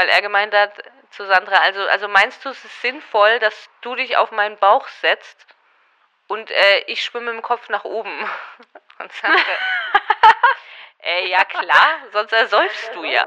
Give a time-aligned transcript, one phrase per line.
[0.00, 0.72] weil er gemeint hat
[1.10, 4.88] zu Sandra, also, also meinst du, es ist sinnvoll, dass du dich auf meinen Bauch
[4.88, 5.46] setzt
[6.26, 8.10] und äh, ich schwimme im Kopf nach oben?
[8.98, 9.40] Und Sandra,
[11.02, 13.26] äh, ja klar, sonst ersäufst du ja.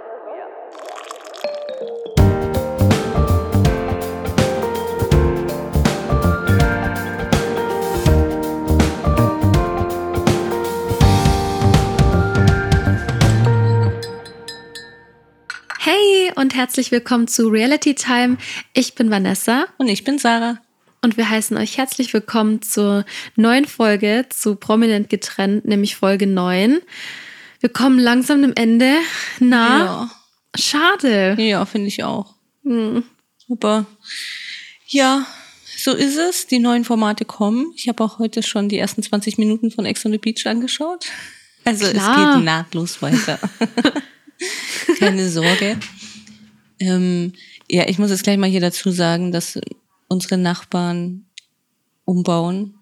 [16.35, 18.37] Und herzlich willkommen zu Reality Time.
[18.73, 20.59] Ich bin Vanessa Und ich bin Sarah.
[21.01, 26.79] und wir heißen euch herzlich willkommen zur neuen Folge zu Prominent getrennt, nämlich Folge 9.
[27.59, 28.95] Wir kommen langsam dem Ende.
[29.39, 30.09] Na,
[30.55, 31.35] schade.
[31.37, 32.35] Ja, ja finde ich auch.
[32.63, 33.03] Hm.
[33.49, 33.85] Aber
[34.87, 35.25] ja,
[35.77, 36.47] so ist es.
[36.47, 37.73] Die neuen Formate kommen.
[37.75, 41.05] Ich habe auch heute schon die ersten 20 Minuten von Ex on the Beach angeschaut.
[41.65, 42.29] Also Klar.
[42.31, 43.39] es geht nahtlos weiter.
[44.99, 45.77] Keine Sorge.
[46.83, 47.33] Ähm,
[47.69, 49.59] ja, ich muss jetzt gleich mal hier dazu sagen, dass
[50.09, 51.25] unsere Nachbarn
[52.05, 52.75] umbauen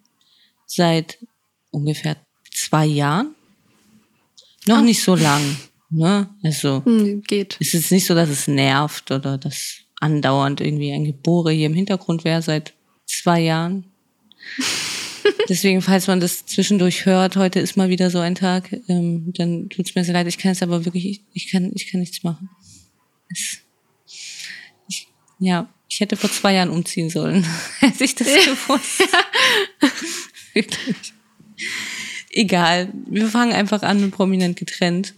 [0.65, 1.19] seit
[1.71, 2.17] ungefähr
[2.51, 3.35] zwei Jahren.
[4.67, 4.83] Noch Oh.
[4.83, 5.41] nicht so lang.
[5.89, 6.29] Ne?
[6.43, 7.57] Also Hm, Geht.
[7.59, 11.73] es ist nicht so, dass es nervt oder dass andauernd irgendwie ein Gebore hier im
[11.73, 12.73] Hintergrund wäre seit
[13.05, 13.85] zwei Jahren.
[15.49, 19.69] Deswegen, falls man das zwischendurch hört, heute ist mal wieder so ein Tag, ähm, dann
[19.69, 20.27] tut's mir sehr leid.
[20.27, 22.49] Ich kann es aber wirklich, ich, ich kann, ich kann nichts machen.
[23.29, 23.59] Es,
[25.41, 27.45] ja, ich hätte vor zwei Jahren umziehen sollen,
[27.79, 29.03] hätte ich das gewusst.
[30.53, 31.13] wirklich.
[32.29, 35.13] Egal, wir fangen einfach an mit prominent getrennt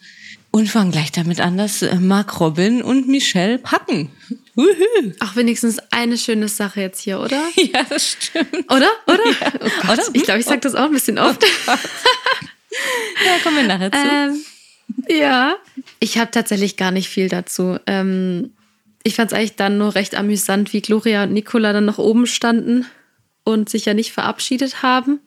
[0.50, 4.10] und fangen gleich damit an, dass äh, Mark Robin und Michelle packen.
[5.20, 7.42] Auch wenigstens eine schöne Sache jetzt hier, oder?
[7.56, 8.72] Ja, das stimmt.
[8.72, 8.90] Oder?
[9.08, 9.24] Oder?
[9.60, 10.04] Oh Gott, Oder?
[10.14, 11.44] Ich glaube, ich sage das auch ein bisschen oft.
[11.68, 13.98] Ja, kommen wir nachher zu.
[13.98, 14.44] Ähm,
[15.10, 15.56] ja,
[16.00, 17.78] ich habe tatsächlich gar nicht viel dazu.
[17.86, 18.54] Ähm,
[19.04, 22.26] ich fand es eigentlich dann nur recht amüsant, wie Gloria und Nicola dann noch oben
[22.26, 22.86] standen
[23.44, 25.20] und sich ja nicht verabschiedet haben.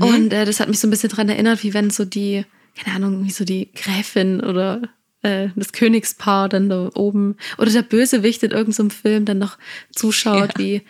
[0.00, 2.44] Und äh, das hat mich so ein bisschen daran erinnert, wie wenn so die,
[2.82, 4.80] keine Ahnung, wie so die Gräfin oder
[5.22, 9.58] äh, das Königspaar dann da oben oder der Bösewicht in irgendeinem Film dann noch
[9.94, 10.58] zuschaut, Ja.
[10.58, 10.82] wie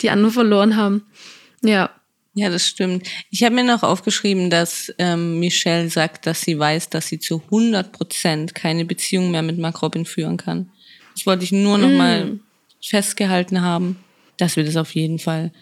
[0.00, 1.04] die anderen verloren haben.
[1.62, 1.90] Ja,
[2.34, 3.06] Ja, das stimmt.
[3.30, 7.42] Ich habe mir noch aufgeschrieben, dass ähm, Michelle sagt, dass sie weiß, dass sie zu
[7.44, 10.70] 100 Prozent keine Beziehung mehr mit Mark Robin führen kann.
[11.14, 12.38] Das wollte ich nur noch mal
[12.82, 13.98] festgehalten haben,
[14.36, 15.52] dass wir das auf jeden Fall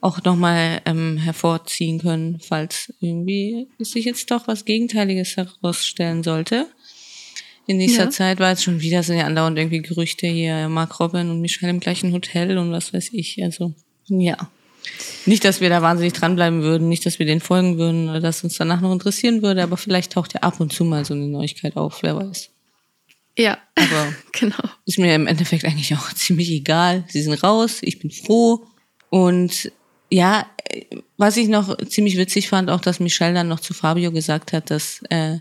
[0.00, 6.66] auch noch mal ähm, hervorziehen können, falls irgendwie sich jetzt doch was Gegenteiliges herausstellen sollte.
[7.66, 8.10] In nächster Ja.
[8.10, 11.70] Zeit war es schon wieder, sind ja andauernd irgendwie Gerüchte hier, Mark Robin und Michelle
[11.70, 13.42] im gleichen Hotel und was weiß ich.
[13.42, 13.74] Also,
[14.06, 14.36] ja.
[15.26, 18.42] Nicht, dass wir da wahnsinnig dranbleiben würden, nicht, dass wir den folgen würden oder dass
[18.44, 21.26] uns danach noch interessieren würde, aber vielleicht taucht ja ab und zu mal so eine
[21.26, 22.50] Neuigkeit auf, wer weiß.
[23.38, 24.56] Ja, Aber genau.
[24.84, 27.04] ist mir im Endeffekt eigentlich auch ziemlich egal.
[27.08, 28.66] Sie sind raus, ich bin froh.
[29.10, 29.70] Und
[30.10, 30.46] ja,
[31.16, 34.70] was ich noch ziemlich witzig fand, auch, dass Michelle dann noch zu Fabio gesagt hat,
[34.70, 35.38] dass äh,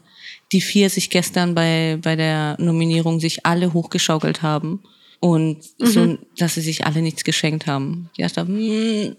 [0.51, 4.83] die vier sich gestern bei, bei der Nominierung sich alle hochgeschaukelt haben.
[5.19, 8.11] Und so, dass sie sich alle nichts geschenkt haben.
[8.15, 9.15] Die dachte, mm,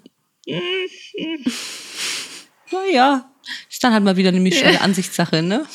[0.47, 1.51] mm, mm.
[2.71, 3.29] naja,
[3.69, 5.67] ist dann halt mal wieder eine Michelle-Ansichtssache, ne?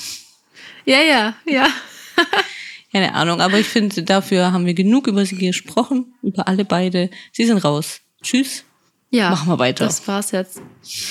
[0.85, 1.67] Ja, ja, ja.
[2.93, 7.09] Keine Ahnung, aber ich finde, dafür haben wir genug über sie gesprochen, über alle beide.
[7.31, 8.01] Sie sind raus.
[8.21, 8.65] Tschüss.
[9.09, 9.85] Ja, Machen wir weiter.
[9.85, 10.61] Das war's jetzt.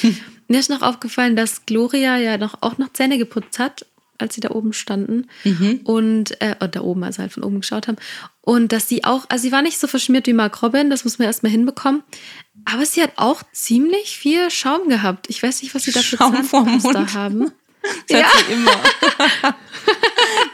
[0.48, 3.86] Mir ist noch aufgefallen, dass Gloria ja noch, auch noch Zähne geputzt hat,
[4.18, 5.26] als sie da oben standen.
[5.42, 5.80] Mhm.
[5.82, 7.96] Und, äh, da oben, also halt von oben geschaut haben.
[8.40, 11.18] Und dass sie auch, also sie war nicht so verschmiert wie Mark Robin, das muss
[11.18, 12.02] man erstmal hinbekommen.
[12.64, 15.28] Aber sie hat auch ziemlich viel Schaum gehabt.
[15.30, 17.50] Ich weiß nicht, was sie da für Zahnpasta haben.
[18.08, 18.26] Das Ja.
[18.26, 19.54] hat sie immer.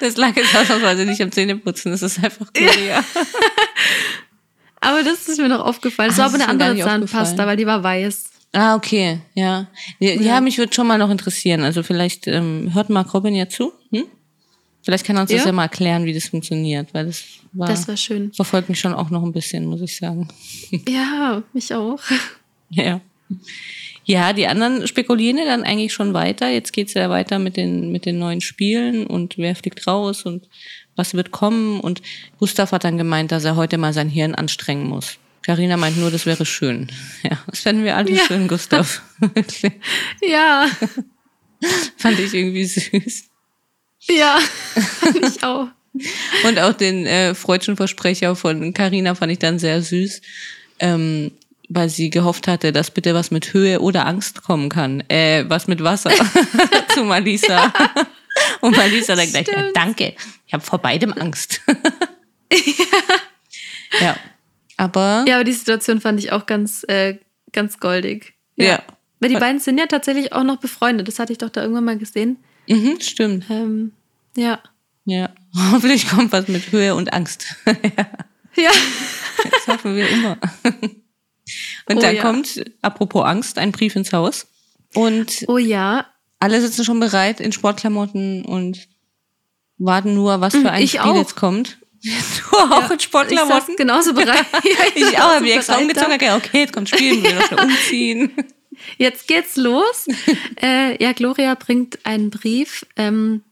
[0.01, 3.05] das lag jetzt ausnahmsweise nicht am Zähneputzen, das ist einfach Gloria.
[4.81, 6.11] Aber das ist mir noch aufgefallen.
[6.11, 8.25] Es Ah, war aber das eine andere Zahnpasta, weil die war weiß.
[8.53, 9.67] Ah, okay, ja.
[9.99, 11.63] Ja, ja mich würde schon mal noch interessieren.
[11.63, 13.73] Also vielleicht ähm, hört Mark Robin ja zu.
[13.93, 14.05] Hm?
[14.83, 15.47] Vielleicht kann er uns das Ja.
[15.47, 18.33] ja mal erklären, wie das funktioniert, weil das war, Das war schön.
[18.33, 20.29] verfolgt mich schon auch noch ein bisschen, muss ich sagen.
[20.89, 21.99] Ja, mich auch.
[22.71, 23.01] Ja.
[24.11, 26.49] Ja, die anderen spekulieren ja dann eigentlich schon weiter.
[26.49, 30.49] Jetzt geht's ja weiter mit den, mit den neuen Spielen und wer fliegt raus und
[30.97, 31.79] was wird kommen.
[31.79, 32.01] Und
[32.39, 35.19] Gustav hat dann gemeint, dass er heute mal sein Hirn anstrengen muss.
[35.43, 36.89] Carina meint nur, das wäre schön.
[37.23, 38.23] Ja, das fänden wir alle Ja.
[38.27, 39.03] schön, Gustav.
[40.23, 40.67] Ja,
[41.99, 43.25] Fand ich irgendwie süß.
[44.09, 44.39] ja,
[45.27, 45.69] ich auch.
[46.47, 50.23] Und auch den äh, freudschen Versprecher von Carina fand ich dann sehr süß.
[50.79, 51.33] Ähm,
[51.69, 55.01] weil sie gehofft hatte, dass bitte was mit Höhe oder Angst kommen kann.
[55.09, 56.11] Äh, was mit Wasser
[56.95, 57.73] zu Malisa.
[58.61, 59.75] Und Malisa dann gleich, Stimmt.
[59.77, 60.15] danke,
[60.47, 61.61] ich habe vor beidem Angst.
[64.01, 64.17] ja.
[64.77, 65.25] Aber.
[65.27, 67.19] Ja, aber die Situation fand ich auch ganz, äh,
[67.53, 68.35] ganz goldig.
[68.57, 68.83] ja.
[69.21, 71.09] Weil die beiden sind ja tatsächlich auch noch befreundet.
[71.09, 72.37] Das hatte ich doch da irgendwann mal gesehen.
[72.69, 73.47] Mhm, stimmt.
[73.51, 73.91] Ähm,
[74.37, 74.61] ja.
[75.07, 75.31] Ja.
[75.73, 77.57] Hoffentlich kommt was mit Höhe und Angst.
[78.55, 78.71] Ja.
[79.43, 80.39] Das hoffen wir immer.
[81.89, 82.23] Und Oh dann ja.
[82.23, 84.47] kommt, apropos Angst, ein Brief ins Haus.
[84.95, 86.07] Und Oh ja.
[86.41, 88.89] alle sitzen schon bereit in Sportklamotten und
[89.79, 91.17] warten nur, was für ein Mhm, ich Spiel auch.
[91.17, 91.79] jetzt kommt.
[92.51, 93.67] Du auch in Ich Sportklamotten?
[93.67, 94.45] saß genauso bereit.
[94.65, 96.13] Ja, Ich auch, habe extra umgezogen.
[96.15, 98.33] Okay, okay, jetzt kommt Spiel, wir noch schnell umziehen.
[98.97, 100.07] Jetzt geht's los.
[100.63, 102.87] äh, ja, Gloria bringt einen Brief.
[102.97, 103.43] Ähm,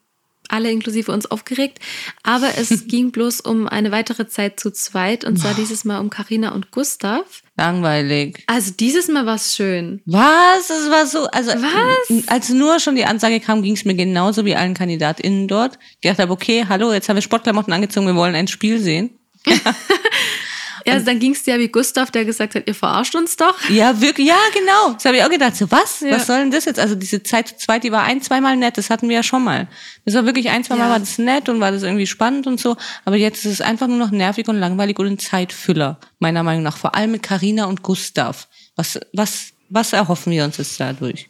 [0.49, 1.79] alle inklusive uns aufgeregt.
[2.23, 5.25] Aber es ging bloß um eine weitere Zeit zu zweit.
[5.25, 7.43] Und zwar dieses Mal um Karina und Gustav.
[7.57, 8.45] Langweilig.
[8.47, 10.03] Also dieses Mal war's schön.
[10.05, 10.69] Was?
[10.69, 12.29] Das war so, also Was?
[12.29, 15.79] als nur schon die Ansage kam, ging es mir genauso wie allen KandidatInnen dort.
[15.93, 19.11] Ich gedacht habe, okay, hallo, jetzt haben wir Sportklamotten angezogen, wir wollen ein Spiel sehen.
[20.87, 23.55] Ja, also dann ging's dir ja wie Gustav, der gesagt hat, ihr verarscht uns doch.
[23.69, 24.95] Ja, wirklich, ja, genau.
[24.95, 25.57] Das habe ich auch gedacht.
[25.57, 26.01] So, was?
[26.01, 26.13] Ja.
[26.13, 26.79] Was soll denn das jetzt?
[26.79, 29.43] Also diese Zeit zu zweit, die war ein, zweimal nett, das hatten wir ja schon
[29.45, 29.69] mal.
[30.05, 30.93] Das war wirklich ein, zweimal Ja.
[30.93, 32.77] war das nett und war das irgendwie spannend und so.
[33.05, 36.63] Aber jetzt ist es einfach nur noch nervig und langweilig und ein Zeitfüller, meiner Meinung
[36.63, 36.77] nach.
[36.77, 38.49] Vor allem mit Karina und Gustav.
[38.77, 41.29] Was, was, was erhoffen wir uns jetzt dadurch?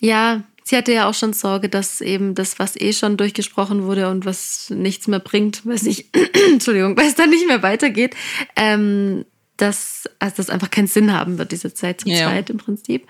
[0.00, 0.42] Ja,
[0.72, 4.24] sie hatte ja auch schon Sorge, dass eben das, was eh schon durchgesprochen wurde und
[4.24, 6.06] was nichts mehr bringt, weiß nicht,
[6.50, 8.16] Entschuldigung, weil es dann nicht mehr weitergeht,
[8.56, 9.26] ähm,
[9.58, 12.24] dass also das einfach keinen Sinn haben wird, diese Zeit zu Ja.
[12.26, 13.06] zweit im Prinzip.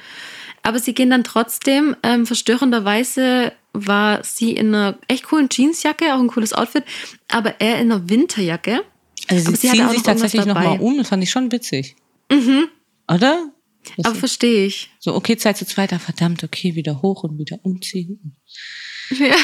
[0.65, 6.19] Aber sie gehen dann trotzdem, ähm, verstörenderweise war sie in einer echt coolen Jeansjacke, auch
[6.19, 6.83] ein cooles Outfit,
[7.29, 8.83] aber er in einer Winterjacke.
[9.29, 11.95] Also Aber sie sie hatte ziehen sich tatsächlich nochmal um, das fand ich schon witzig.
[12.29, 12.65] Mhm.
[13.09, 13.52] Oder?
[13.97, 14.91] Das Aber verstehe ich.
[15.01, 18.37] so, okay, Zeit zu zweit, ah, verdammt, okay, wieder hoch und wieder umziehen.
[19.11, 19.35] Ja.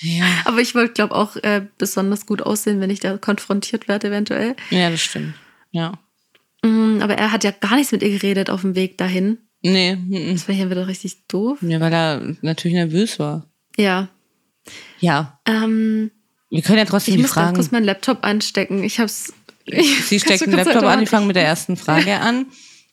[0.00, 4.08] Ja, Aber ich wollte, glaube auch äh, besonders gut aussehen, wenn ich da konfrontiert werde,
[4.08, 4.54] eventuell.
[4.70, 5.34] ja, das stimmt.
[5.72, 5.98] Ja.
[6.62, 9.38] Mm, Aber er hat ja gar nichts mit ihr geredet auf dem Weg dahin.
[9.62, 10.32] Nee, mhm.
[10.34, 11.58] Das war hier wieder richtig doof.
[11.62, 13.50] ja, weil er natürlich nervös war.
[13.76, 14.08] Ja.
[15.00, 16.10] Ja, Ähm,
[16.50, 17.56] wir können ja trotzdem ich die muss ganz Fragen.
[17.56, 18.84] kurz meinen Laptop anstecken.
[18.84, 19.32] Ich hab's.
[19.70, 22.46] Ich, Sie steckt den Laptop an, die fangen mit der ersten Frage an.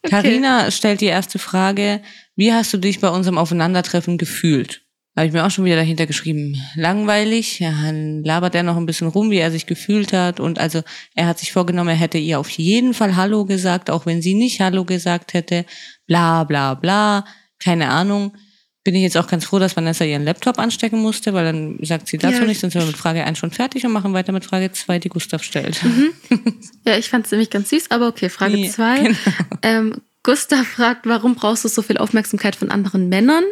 [0.09, 2.01] Karina stellt die erste Frage,
[2.35, 4.81] wie hast du dich bei unserem Aufeinandertreffen gefühlt?
[5.15, 6.61] Habe ich mir auch schon wieder dahinter geschrieben.
[6.75, 10.41] Langweilig, ja, dann labert er noch ein bisschen rum, wie er sich gefühlt hat.
[10.41, 10.81] Und also
[11.15, 14.33] er hat sich vorgenommen, er hätte ihr auf jeden Fall Hallo gesagt, auch wenn sie
[14.33, 15.65] nicht Hallo gesagt hätte.
[16.05, 17.23] Bla bla bla.
[17.59, 18.35] Keine Ahnung.
[18.85, 22.07] Bin ich jetzt auch ganz froh, dass Vanessa ihren Laptop anstecken musste, weil dann sagt
[22.07, 22.45] sie dazu Ja.
[22.45, 24.99] nichts, dann sind wir mit Frage 1 schon fertig und machen weiter mit Frage 2,
[24.99, 25.81] die Gustav stellt.
[26.85, 29.01] Ja, ich fand's nämlich ganz süß, aber okay, Frage Ja, zwei.
[29.01, 29.17] genau.
[29.63, 33.43] Ähm, Gustav fragt, warum brauchst du so viel Aufmerksamkeit von anderen Männern?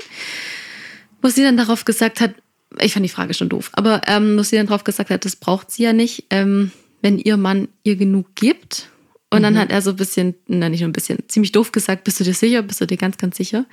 [1.22, 2.36] Wo sie dann darauf gesagt hat,
[2.80, 5.36] ich fand die Frage schon doof, aber ähm, wo sie dann darauf gesagt hat, das
[5.36, 6.72] braucht sie ja nicht, ähm,
[7.02, 8.90] wenn ihr Mann ihr genug gibt.
[9.32, 9.44] Und Mhm.
[9.44, 12.20] dann hat er so ein bisschen, na nicht nur ein bisschen, ziemlich doof gesagt, bist
[12.20, 12.62] du dir sicher?
[12.62, 13.66] Bist du dir ganz, ganz sicher?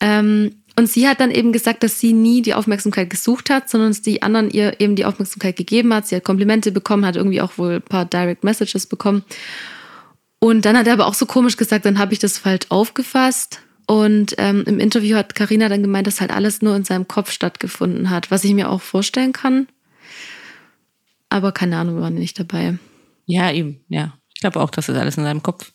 [0.00, 3.90] Ähm, und sie hat dann eben gesagt, dass sie nie die Aufmerksamkeit gesucht hat, sondern
[3.90, 6.06] dass die anderen ihr eben die Aufmerksamkeit gegeben hat.
[6.06, 9.22] Sie hat Komplimente bekommen, hat irgendwie auch wohl ein paar Direct Messages bekommen.
[10.38, 13.60] Und dann hat er aber auch so komisch gesagt, dann habe ich das falsch aufgefasst.
[13.86, 17.30] Und ähm, im Interview hat Karina dann gemeint, dass halt alles nur in seinem Kopf
[17.30, 19.68] stattgefunden hat, was ich mir auch vorstellen kann.
[21.28, 22.78] Aber keine Ahnung, wir waren nicht dabei.
[23.26, 24.14] Ja, eben, ja.
[24.34, 25.72] Ich glaube auch, dass das alles in seinem Kopf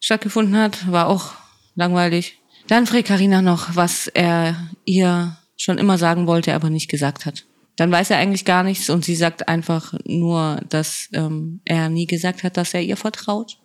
[0.00, 0.90] stattgefunden hat.
[0.90, 1.34] War auch
[1.76, 2.40] langweilig.
[2.66, 7.44] Dann fragt Karina noch, was er ihr schon immer sagen wollte, aber nicht gesagt hat.
[7.76, 12.06] Dann weiß er eigentlich gar nichts und sie sagt einfach nur, dass ähm, er nie
[12.06, 13.58] gesagt hat, dass er ihr vertraut.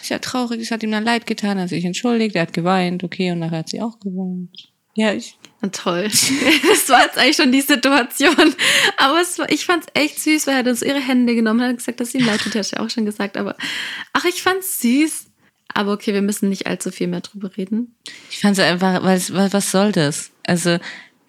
[0.00, 2.52] Ist ja traurig, es hat ihm dann leid getan, er hat sich entschuldigt, er hat
[2.52, 4.50] geweint, okay, und nachher hat sie auch geweint.
[4.94, 6.04] Ja, ich, Na toll.
[6.68, 8.54] Das war jetzt eigentlich schon die Situation.
[8.96, 11.66] Aber war, ich fand es echt süß, weil er hat uns ihre Hände genommen und
[11.66, 12.54] hat gesagt, dass sie ihm leid tut.
[12.54, 13.36] Hat ja auch schon gesagt.
[13.36, 13.56] Aber
[14.12, 15.27] ach, ich fand's süß.
[15.74, 17.94] Aber okay, wir müssen nicht allzu viel mehr drüber reden.
[18.30, 20.30] Ich fand es einfach, was, was, soll das?
[20.44, 20.78] Also,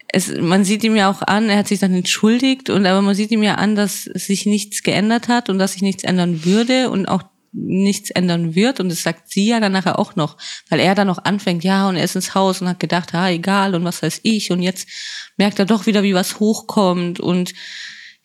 [0.08, 3.14] es, man sieht ihm ja auch an, er hat sich dann entschuldigt und aber man
[3.14, 6.90] sieht ihm ja an, dass sich nichts geändert hat und dass sich nichts ändern würde
[6.90, 10.36] und auch nichts ändern wird und das sagt sie ja dann nachher auch noch,
[10.68, 13.28] weil er dann noch anfängt, ja und er ist ins Haus und hat gedacht, ah
[13.28, 14.88] egal und was weiß ich und jetzt
[15.36, 17.52] merkt er doch wieder, wie was hochkommt und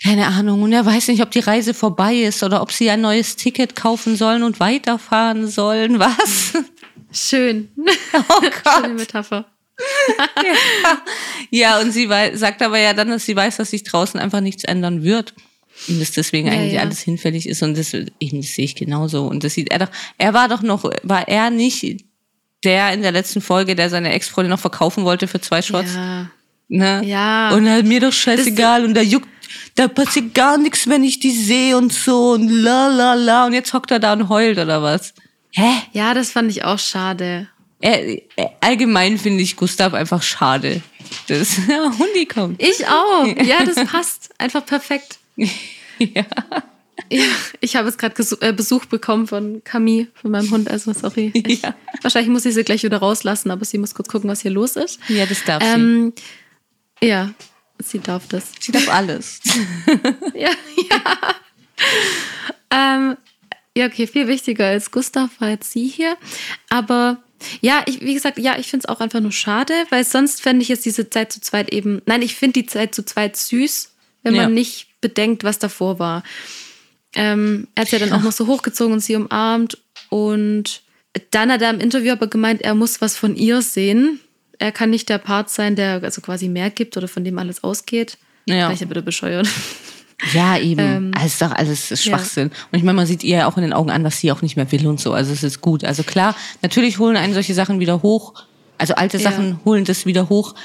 [0.03, 3.01] keine Ahnung und er weiß nicht, ob die Reise vorbei ist oder ob sie ein
[3.01, 6.53] neues Ticket kaufen sollen und weiterfahren sollen, was?
[7.11, 7.69] Schön.
[8.29, 8.41] Oh
[8.81, 9.45] Schöne Metapher.
[11.51, 14.41] Ja, und sie wei- sagt aber ja dann, dass sie weiß, dass sich draußen einfach
[14.41, 15.33] nichts ändern wird.
[15.89, 16.81] Und dass deswegen Ja, eigentlich ja.
[16.81, 17.61] alles hinfällig ist.
[17.61, 19.25] Und das, eben, das sehe ich genauso.
[19.27, 22.03] Und das sieht er doch, er war doch noch, war er nicht
[22.63, 25.93] der in der letzten Folge, der seine Ex-Freundin noch verkaufen wollte für zwei Shots?
[25.93, 26.29] Ja.
[26.67, 27.01] Ne?
[27.05, 27.51] Ja.
[27.53, 29.27] Und halt mir doch scheißegal und da juckt
[29.75, 33.53] da passiert gar nichts, wenn ich die sehe und so und la la la und
[33.53, 35.13] jetzt hockt er da und heult oder was?
[35.51, 35.71] Hä?
[35.93, 37.47] Ja, das fand ich auch schade.
[37.81, 40.81] Er, er, allgemein finde ich Gustav einfach schade.
[41.27, 41.57] Das
[41.99, 42.61] Hundi kommt.
[42.61, 43.25] Ich auch.
[43.45, 44.29] Ja, das passt.
[44.37, 45.19] Einfach perfekt.
[45.35, 46.25] Ja.
[47.11, 47.23] Ja,
[47.59, 51.31] ich habe jetzt gerade äh, Besuch bekommen von Camille, von meinem Hund, also sorry.
[51.45, 51.75] Ich, Ja.
[52.01, 54.75] Wahrscheinlich muss ich sie gleich wieder rauslassen, aber sie muss kurz gucken, was hier los
[54.75, 54.99] ist.
[55.09, 55.69] Ja, das darf sie.
[55.69, 56.13] Ähm,
[57.03, 57.31] ja,
[57.79, 58.51] sie darf das.
[58.59, 59.41] Sie darf alles.
[60.33, 60.49] Ja,
[60.89, 61.35] ja.
[62.71, 63.17] ähm,
[63.77, 66.17] ja, okay, viel wichtiger als Gustav war jetzt sie hier.
[66.69, 67.21] Aber
[67.61, 70.61] ja, ich, wie gesagt, ja, ich finde es auch einfach nur schade, weil sonst fände
[70.63, 72.01] ich jetzt diese Zeit zu zweit eben.
[72.05, 74.43] Nein, ich finde die Zeit zu zweit süß, wenn Ja.
[74.43, 76.23] man nicht bedenkt, was davor war.
[77.13, 79.77] Ähm, er hat sie ja dann auch noch so hochgezogen und sie umarmt.
[80.09, 80.81] Und
[81.31, 84.19] dann hat er im Interview aber gemeint, er muss was von ihr sehen.
[84.59, 87.63] Er kann nicht der Part sein, der also quasi mehr gibt oder von dem alles
[87.63, 88.17] ausgeht.
[88.45, 88.67] Ja.
[88.67, 89.47] Vielleicht ja bitte bescheuert.
[90.33, 90.79] Ja, eben.
[90.79, 92.17] Ähm, also es ist doch, also es ist ja.
[92.17, 92.47] Schwachsinn.
[92.71, 94.41] Und ich meine, man sieht ihr ja auch in den Augen an, was sie auch
[94.41, 95.13] nicht mehr will und so.
[95.13, 95.83] Also es ist gut.
[95.83, 98.33] Also klar, natürlich holen einen solche Sachen wieder hoch.
[98.77, 99.31] Also alte Ja.
[99.31, 100.55] Sachen holen das wieder hoch.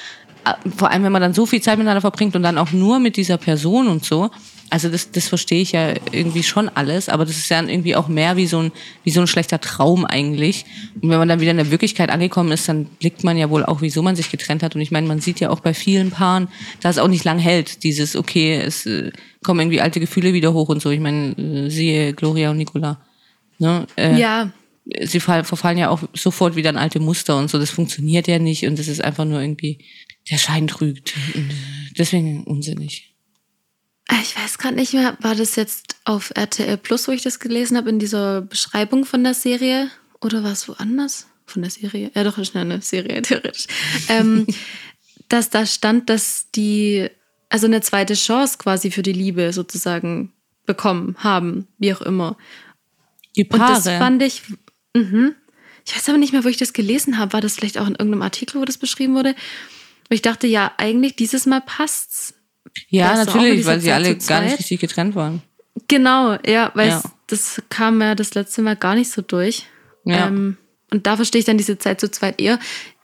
[0.44, 2.99] Äh, Vor allem, wenn man dann so viel Zeit miteinander verbringt und dann auch nur
[2.99, 4.30] mit dieser Person und so.
[4.73, 8.06] Also das, das verstehe ich ja irgendwie schon alles, aber das ist ja irgendwie auch
[8.06, 10.64] mehr wie so ein, wie so ein schlechter Traum eigentlich.
[11.02, 13.64] Und wenn man dann wieder in der Wirklichkeit angekommen ist, dann blickt man ja wohl
[13.64, 14.76] auch, wieso man sich getrennt hat.
[14.76, 16.47] Und ich meine, man sieht ja auch bei vielen Paaren,
[16.80, 19.11] dass es auch nicht lang hält, dieses, okay, es äh,
[19.42, 20.90] kommen irgendwie alte Gefühle wieder hoch und so.
[20.90, 23.00] Ich meine, äh, siehe Gloria und Nicola.
[23.59, 23.88] Ne?
[23.97, 24.52] Äh, Ja,
[25.02, 27.59] Sie fall, verfallen ja auch sofort wieder in alte Muster und so.
[27.59, 29.85] Das funktioniert ja nicht und das ist einfach nur irgendwie,
[30.30, 31.14] der Schein trügt.
[31.35, 31.54] Und, äh,
[31.99, 33.14] deswegen unsinnig.
[34.09, 37.38] Ah, Ich weiß gerade nicht mehr, war das jetzt auf RTL Plus, wo ich das
[37.38, 39.88] gelesen habe, in dieser Beschreibung von der Serie?
[40.20, 41.26] Oder war es woanders?
[41.47, 42.11] Von der Serie?
[42.14, 43.66] Ja, doch, ist eine Serie, theoretisch.
[44.09, 44.47] ähm,
[45.28, 47.09] dass da stand, dass die,
[47.49, 50.32] also eine zweite Chance quasi für die Liebe sozusagen
[50.66, 52.37] bekommen haben, wie auch immer.
[53.37, 53.75] Die Und Paare.
[53.75, 54.42] das fand ich,
[54.94, 55.35] mhm.
[55.87, 57.32] ich weiß aber nicht mehr, wo ich das gelesen habe.
[57.32, 59.30] War das vielleicht auch in irgendeinem Artikel, wo das beschrieben wurde?
[59.30, 62.35] Und ich dachte, ja, eigentlich dieses Mal passt's.
[62.88, 65.42] ja, Weißt natürlich, weil sie Zeit alle gar nicht richtig getrennt waren.
[65.88, 67.02] Genau, ja, weil Ja.
[67.28, 69.66] das kam ja das letzte Mal gar nicht so durch.
[70.04, 70.26] Ja.
[70.26, 70.56] Ähm,
[70.90, 72.59] und da verstehe ich dann diese Zeit zu zweit eher.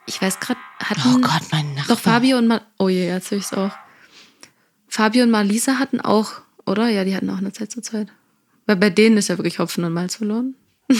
[0.06, 1.96] Ich weiß gerade, hatten Oh Gott, mein Nachbar.
[1.96, 3.72] doch Fabio und Mal oh je, jetzt höre ich es auch.
[4.88, 6.32] Fabio und Marlisa hatten auch,
[6.64, 6.88] oder?
[6.88, 8.08] Ja, die hatten auch eine Zeit zu zweit.
[8.66, 10.54] Weil bei denen ist ja wirklich Hopfen und Malz verloren.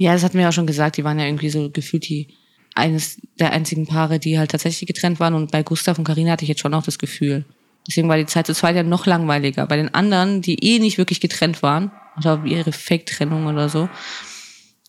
[0.00, 0.96] Ja, das hatten wir ja schon gesagt.
[0.96, 2.28] Die waren ja irgendwie so gefühlt die
[2.74, 5.34] eines der einzigen Paare, die halt tatsächlich getrennt waren.
[5.34, 7.44] Und bei Gustav und Karina hatte ich jetzt schon auch das Gefühl.
[7.86, 9.66] Deswegen war die Zeit zu zweit ja noch langweiliger.
[9.66, 13.90] Bei den anderen, die eh nicht wirklich getrennt waren, oder ihre Fake-Trennung oder so.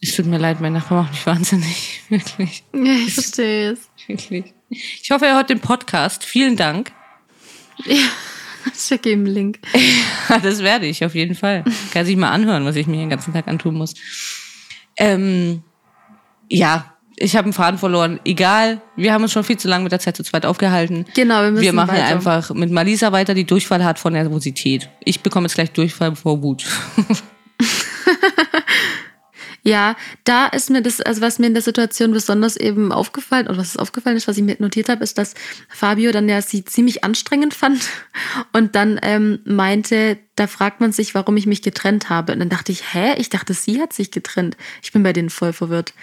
[0.01, 2.00] Es tut mir leid, mein Nachbar macht mich wahnsinnig.
[2.08, 2.63] Wirklich.
[2.74, 3.89] Ja, ich verstehe es.
[4.08, 4.53] Wirklich.
[4.70, 6.24] Ich hoffe, er hört den Podcast.
[6.24, 6.94] Vielen Dank.
[7.86, 7.98] Ja,
[8.77, 9.60] schick ihm einen Link.
[10.41, 11.65] das werde ich auf jeden Fall.
[11.91, 13.94] Kann sich mal anhören, was ich mir den ganzen Tag antun muss.
[14.98, 15.63] Ähm,
[16.50, 18.19] ja, ich habe einen Faden verloren.
[18.25, 21.05] Egal, wir haben uns schon viel zu lange mit der Zeit zu zweit aufgehalten.
[21.13, 22.05] Genau, wir müssen Wir machen weiter.
[22.05, 24.89] einfach mit Malisa weiter, die Durchfall hat von Nervosität.
[25.03, 26.65] Ich bekomme jetzt gleich Durchfall vor Wut.
[29.63, 33.58] Ja, da ist mir das, also was mir in der Situation besonders eben aufgefallen, oder
[33.58, 35.36] was ist aufgefallen ist, was ich mir notiert habe, ist, dass
[35.70, 37.82] Fabio dann ja sie ziemlich anstrengend fand
[38.53, 42.34] und dann ähm, meinte, da fragt man sich, warum ich mich getrennt habe.
[42.34, 43.13] Und dann dachte ich, hä?
[43.18, 44.58] Ich dachte, sie hat sich getrennt.
[44.82, 45.94] Ich bin bei denen voll verwirrt.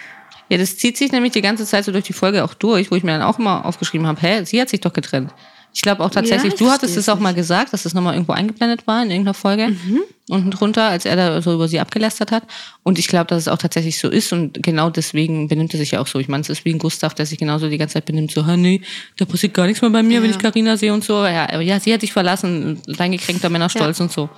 [0.49, 2.97] Ja, das zieht sich nämlich die ganze Zeit so durch die Folge auch durch, wo
[2.97, 5.35] ich mir dann auch immer aufgeschrieben habe, hä, sie hat sich doch getrennt.
[5.75, 8.33] Ich glaube auch tatsächlich, Ja, du hattest es auch mal gesagt, dass das nochmal irgendwo
[8.33, 10.01] eingeblendet war in irgendeiner Folge, Mhm.
[10.29, 12.43] unten drunter, als er da so über sie abgelästert hat.
[12.83, 15.93] Und ich glaube, dass es auch tatsächlich so ist und genau deswegen benimmt er sich
[15.93, 16.19] ja auch so.
[16.19, 18.45] Ich meine, es ist wie ein Gustav, der sich genauso die ganze Zeit benimmt, so,
[18.47, 18.81] "Ha, nee,
[19.19, 20.37] da passiert gar nichts mehr bei mir, wenn Ja.
[20.37, 21.25] ich Karina sehe und so.
[21.25, 24.29] Ja, aber ja, sie hat dich verlassen, dein gekränkter Männerstolz und so.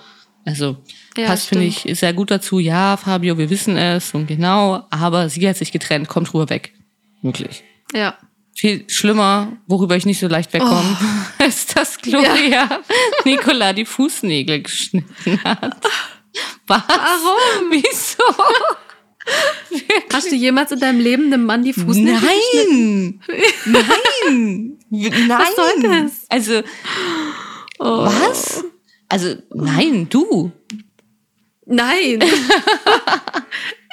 [0.44, 0.76] Also,
[1.16, 2.58] Ja, passt, finde ich, sehr gut dazu.
[2.60, 6.72] Ja, Fabio, wir wissen es und genau, aber sie hat sich getrennt, kommt rüber weg.
[7.22, 7.62] Wirklich.
[7.94, 8.14] Ja.
[8.54, 10.96] Viel schlimmer, worüber ich nicht so leicht wegkomme,
[11.46, 12.80] ist, dass Gloria
[13.24, 15.76] Nicola die Fußnägel geschnitten hat.
[16.66, 16.82] Was?
[16.86, 17.70] Warum?
[17.70, 18.22] Wieso?
[20.12, 23.20] Hast du jemals in deinem Leben einem Mann die Fußnägel geschnitten?
[23.66, 23.80] Nein!
[24.28, 24.78] Nein!
[24.90, 25.28] Nein!
[25.28, 26.12] Was soll das?
[26.28, 26.62] Also,
[27.78, 28.04] Oh.
[28.04, 28.64] was?
[29.08, 30.52] Also, nein, du.
[31.66, 32.22] Nein.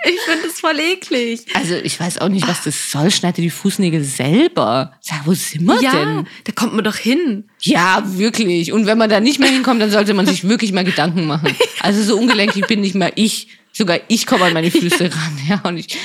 [0.05, 1.45] Ich finde das voll eklig.
[1.53, 3.09] Also, ich weiß auch nicht, was das soll.
[3.11, 4.93] Schneide die Fußnägel selber.
[5.01, 6.27] Sag, wo sind wir Ja, denn?
[6.43, 7.45] da kommt man doch hin.
[7.61, 8.71] Ja, wirklich.
[8.71, 11.55] Und wenn man da nicht mehr hinkommt, dann sollte man sich wirklich mal Gedanken machen.
[11.81, 13.47] Also so ungelenkig bin nicht mal ich.
[13.73, 15.39] Sogar ich komme an meine Füße ran.
[15.47, 15.97] Ja, und ich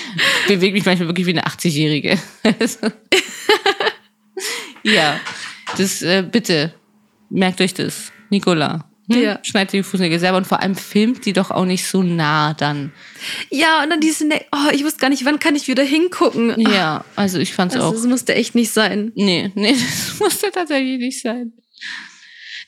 [0.47, 2.19] bewege mich manchmal wirklich wie eine 80-Jährige.
[2.61, 2.79] Also,
[4.83, 5.19] ja,
[5.79, 6.75] das äh, bitte
[7.31, 8.13] merkt euch das.
[8.31, 8.89] Nicola.
[9.11, 9.23] Hm?
[9.23, 9.39] Ja.
[9.43, 12.93] Schneidet die Fußnägel selber und vor allem filmt die doch auch nicht so nah dann.
[13.51, 16.61] Ja, und dann diese, ne oh, ich wusste gar nicht, wann kann ich wieder hingucken.
[16.61, 17.93] Ja, also ich fand's Also, auch.
[17.93, 19.13] das musste echt nicht sein.
[19.15, 19.73] Nee, nee,
[20.09, 21.53] das musste tatsächlich nicht sein.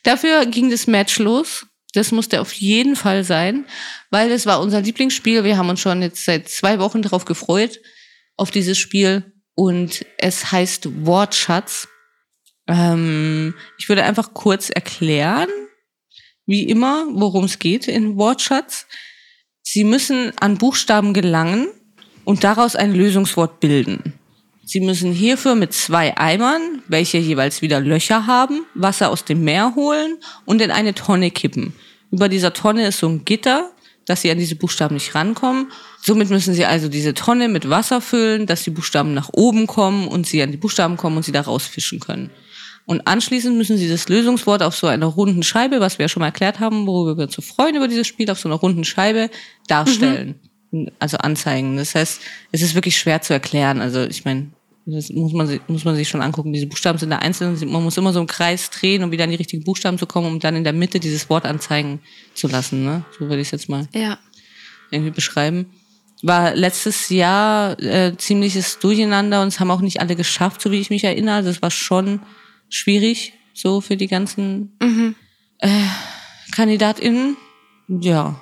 [0.03, 1.67] Dafür ging das Match los.
[1.95, 3.67] Das musste auf jeden Fall sein,
[4.11, 5.45] weil es war unser Lieblingsspiel.
[5.45, 7.79] Wir haben uns schon jetzt seit zwei Wochen darauf gefreut,
[8.37, 9.33] auf dieses Spiel.
[9.55, 11.87] Und es heißt Wortschatz.
[12.67, 15.49] Ähm, ich würde einfach kurz erklären,
[16.47, 18.87] wie immer, worum es geht in Wortschatz.
[19.63, 21.69] Sie müssen an Buchstaben gelangen
[22.25, 24.15] und daraus ein Lösungswort bilden.
[24.67, 29.75] Sie müssen hierfür mit zwei Eimern, welche jeweils wieder Löcher haben, Wasser aus dem Meer
[29.75, 31.75] holen und in eine Tonne kippen.
[32.11, 33.71] Über dieser Tonne ist so ein Gitter,
[34.07, 35.71] dass sie an diese Buchstaben nicht rankommen.
[36.03, 40.09] Somit müssen sie also diese Tonne mit Wasser füllen, dass die Buchstaben nach oben kommen
[40.09, 42.31] und sie an die Buchstaben kommen und sie da rausfischen können.
[42.87, 46.21] Und anschließend müssen sie das Lösungswort auf so einer runden Scheibe, was wir ja schon
[46.21, 48.85] mal erklärt haben, worüber wir uns so freuen über dieses Spiel, auf so einer runden
[48.85, 49.31] Scheibe
[49.69, 50.35] darstellen.
[50.99, 51.77] Also anzeigen.
[51.77, 53.81] Das heißt, es ist wirklich schwer zu erklären.
[53.81, 54.49] Also ich meine,
[54.87, 56.53] das muss man, sich- muss man sich schon angucken.
[56.53, 57.57] Diese Buchstaben sind da einzeln.
[57.71, 60.27] Man muss immer so im Kreis drehen, um wieder an die richtigen Buchstaben zu kommen,
[60.27, 62.01] um dann in der Mitte dieses Wort anzeigen
[62.35, 62.85] zu lassen.
[62.85, 63.05] Ne?
[63.17, 64.19] So würde ich es jetzt mal Ja.
[64.91, 65.67] irgendwie beschreiben.
[66.23, 70.81] War letztes Jahr äh, ziemliches Durcheinander und es haben auch nicht alle geschafft, so wie
[70.81, 71.45] ich mich erinnere.
[71.45, 72.21] Das war schon
[72.69, 74.77] schwierig, so für die ganzen
[75.59, 75.87] äh,
[76.55, 77.37] KandidatInnen.
[77.89, 78.41] Ja.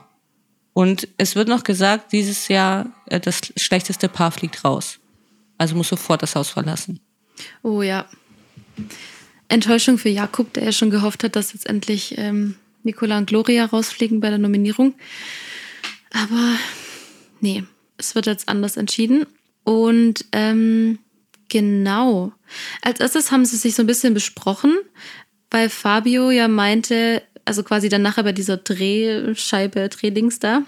[0.75, 4.99] Und es wird noch gesagt, dieses Jahr äh, das schlechteste Paar fliegt raus.
[5.59, 7.01] Also muss sofort das Haus verlassen.
[7.63, 8.07] Oh ja.
[9.49, 13.67] Enttäuschung für Jakob, der ja schon gehofft hat, dass jetzt endlich ähm, Nicola und Gloria
[13.67, 14.95] rausfliegen bei der Nominierung.
[16.11, 16.57] Aber
[17.41, 17.65] nee,
[17.99, 19.27] es wird jetzt anders entschieden.
[19.65, 20.99] Und ähm,
[21.53, 22.33] genau.
[22.81, 24.75] Als erstes haben sie sich so ein bisschen besprochen,
[25.51, 30.63] weil Fabio ja meinte, also quasi dann nachher bei dieser Drehscheibe, Drehdings da,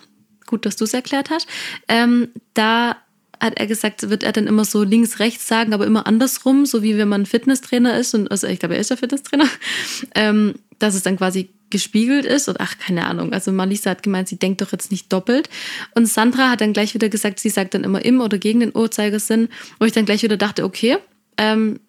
[0.47, 1.49] gut, dass du es erklärt hast,
[1.89, 2.97] ähm, da
[3.41, 6.83] hat er gesagt, wird er dann immer so links, rechts sagen, aber immer andersrum, so
[6.83, 9.49] wie wenn man Fitnesstrainer ist und also ich glaube, er ist ja Fitnesstrainer,
[10.15, 13.33] ähm, dass es dann quasi gespiegelt ist und ach, keine Ahnung.
[13.33, 15.49] Also Malisa hat gemeint, sie denkt doch jetzt nicht doppelt.
[15.95, 18.75] Und Sandra hat dann gleich wieder gesagt, sie sagt dann immer im oder gegen den
[18.75, 19.49] Uhrzeigersinn,
[19.81, 20.99] wo ich dann gleich wieder dachte, okay,
[21.37, 21.81] ähm,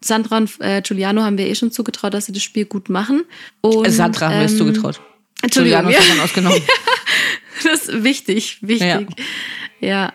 [0.00, 3.24] Sandra und äh, Giuliano haben wir eh schon zugetraut, dass sie das Spiel gut machen.
[3.60, 5.00] Und, Sandra haben wir es ähm, zugetraut.
[5.42, 5.98] Entschuldigung, Giuliano ja.
[5.98, 6.62] ist davon ausgenommen.
[7.62, 9.06] Das ist wichtig, wichtig.
[9.80, 10.12] Ja.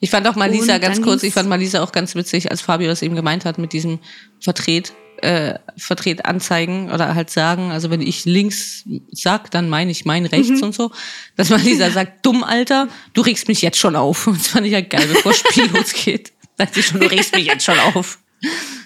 [0.00, 3.02] Ich fand auch Malisa ganz kurz, ich fand Malisa auch ganz witzig, als Fabio das
[3.02, 3.98] eben gemeint hat mit diesem
[4.40, 10.04] Vertret, äh, Vertret anzeigen oder halt sagen, also wenn ich links sag, dann meine ich
[10.04, 10.90] mein rechts und so.
[11.36, 14.26] Dass Malisa sagt, dumm, Alter, du regst mich jetzt schon auf.
[14.26, 16.32] Und das fand ich ja geil, bevor Spiel losgeht.
[16.58, 18.18] Sagt sie schon, du regst mich jetzt schon auf.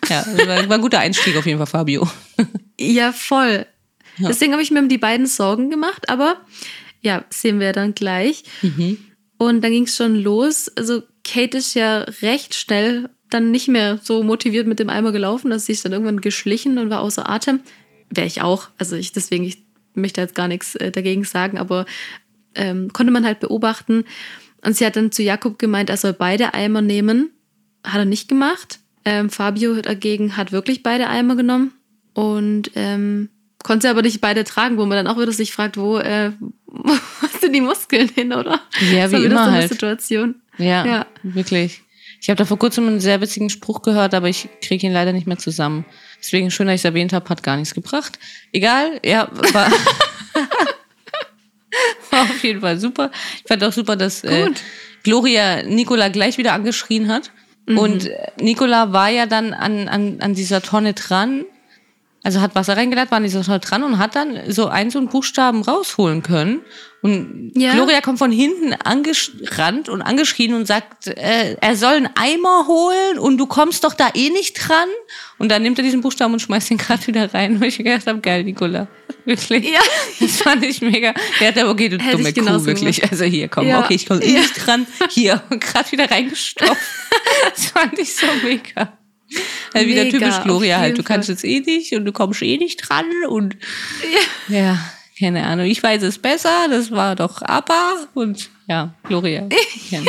[0.09, 2.09] Ja, das war, war ein guter Einstieg auf jeden Fall, Fabio.
[2.83, 3.67] Ja, voll.
[4.17, 6.41] Deswegen habe ich mir um die beiden Sorgen gemacht, aber
[7.03, 8.45] ja, sehen wir dann gleich.
[9.41, 10.71] Und dann ging es schon los.
[10.77, 15.51] Also Kate ist ja recht schnell dann nicht mehr so motiviert mit dem Eimer gelaufen,
[15.51, 17.61] dass sie ist dann irgendwann geschlichen und war außer Atem.
[18.11, 18.69] Wäre ich auch.
[18.77, 21.87] Also ich deswegen, ich möchte jetzt gar nichts äh, dagegen sagen, aber
[22.55, 24.05] ähm, konnte man halt beobachten.
[24.63, 27.31] Und sie hat dann zu Jakob gemeint, er soll beide Eimer nehmen.
[27.83, 28.79] Hat er nicht gemacht.
[29.07, 31.73] Ähm, Fabio dagegen hat wirklich beide Eimer genommen
[32.13, 33.31] und ähm,
[33.63, 36.33] konnte aber nicht beide tragen, wo man dann auch wieder sich fragt, wo, äh,
[36.67, 36.93] wo
[37.41, 38.61] sind die Muskeln hin, oder?
[38.93, 39.69] Ja, wie immer so halt.
[39.71, 40.37] Situation.
[40.59, 41.07] Ja, Ja.
[41.23, 41.83] wirklich.
[42.23, 45.13] Ich habe da vor kurzem einen sehr witzigen Spruch gehört, aber ich kriege ihn leider
[45.13, 45.87] nicht mehr zusammen.
[46.19, 48.19] Deswegen schön, dass ich es erwähnt habe, hat gar nichts gebracht.
[48.53, 49.71] Egal, ja, war,
[52.11, 53.11] war auf jeden Fall super.
[53.39, 54.51] Ich fand auch super, dass äh.
[55.03, 57.31] Gloria Nicola gleich wieder angeschrien hat.
[57.67, 61.45] Und äh, Nicola war ja dann an, an, an dieser Tonne dran,
[62.23, 64.99] also hat Wasser reingeladen, war an dieser Tonne dran und hat dann so einen so
[64.99, 66.61] einen Buchstaben rausholen können.
[67.03, 67.73] Und Ja.
[67.73, 73.19] Gloria kommt von hinten angerannt und angeschrien und sagt, äh, er soll einen Eimer holen
[73.19, 74.89] und du kommst doch da eh nicht dran.
[75.39, 77.57] Und dann nimmt er diesen Buchstaben und schmeißt ihn gerade wieder rein.
[77.57, 78.87] Und ich gedacht habe, geil, Nicola.
[79.25, 79.71] Wirklich.
[79.71, 79.81] Ja.
[80.21, 81.15] Das fand ich mega.
[81.41, 82.97] Er hat aber, okay, du Hätte dumme Kuh, wirklich.
[82.97, 83.13] gemacht.
[83.13, 83.83] Also hier, komm, Ja.
[83.83, 84.41] okay, ich komme eh Ja.
[84.41, 84.87] nicht dran.
[85.09, 86.77] Hier, und gerade wieder reingestopft.
[87.57, 88.93] Das fand ich so mega.
[89.73, 90.99] Also wieder typisch Gloria halt.
[90.99, 93.57] Du kannst jetzt eh nicht und du kommst eh nicht dran und
[94.49, 94.79] ja,
[95.19, 95.67] keine Ahnung.
[95.67, 96.67] Ich weiß es besser.
[96.69, 99.49] Das war doch Abba und ja, Gloria.
[99.91, 100.01] Ja.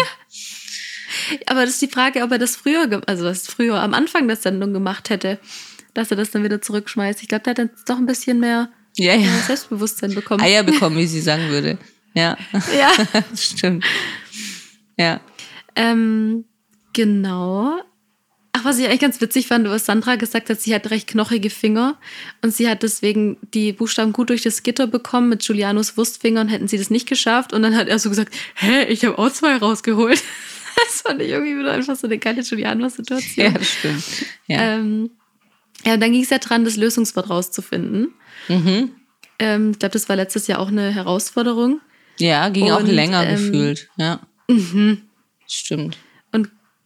[1.46, 4.38] Aber das ist die Frage, ob er das früher, also das früher am Anfang der
[4.38, 5.40] Sendung gemacht hätte,
[5.94, 7.22] dass er das dann wieder zurückschmeißt.
[7.22, 9.30] Ich glaube, der hat dann doch ein bisschen mehr Ja, ja.
[9.46, 10.42] Selbstbewusstsein bekommen.
[10.42, 11.78] Eier bekommen, wie sie sagen würde.
[12.14, 12.38] Ja,
[12.76, 12.92] Ja.
[13.30, 13.86] das stimmt.
[14.98, 15.20] Ja.
[15.76, 16.46] Ähm,
[16.94, 17.78] genau.
[18.54, 21.50] Ach, was ich eigentlich ganz witzig fand, was Sandra gesagt hat, sie hat recht knochige
[21.50, 21.98] Finger
[22.42, 25.30] und sie hat deswegen die Buchstaben gut durch das Gitter bekommen.
[25.30, 27.54] Mit Julianos Wurstfingern hätten sie das nicht geschafft.
[27.54, 30.22] Und dann hat er so gesagt, hä, ich habe auch zwei rausgeholt.
[30.88, 33.46] Das fand ich irgendwie wieder einfach so eine geile Juliano-Situation.
[33.46, 34.04] Ja, das stimmt.
[34.48, 35.12] Ja, Ähm,
[35.86, 38.14] ja, und dann ging es ja dran, das Lösungswort rauszufinden.
[38.48, 38.92] mhm.
[39.38, 41.82] Ähm, ich glaube, das war letztes Jahr auch eine Herausforderung.
[42.20, 43.90] ja ging auch Und, länger ähm, gefühlt.
[43.98, 45.02] Ja, Mhm.
[45.46, 45.98] stimmt.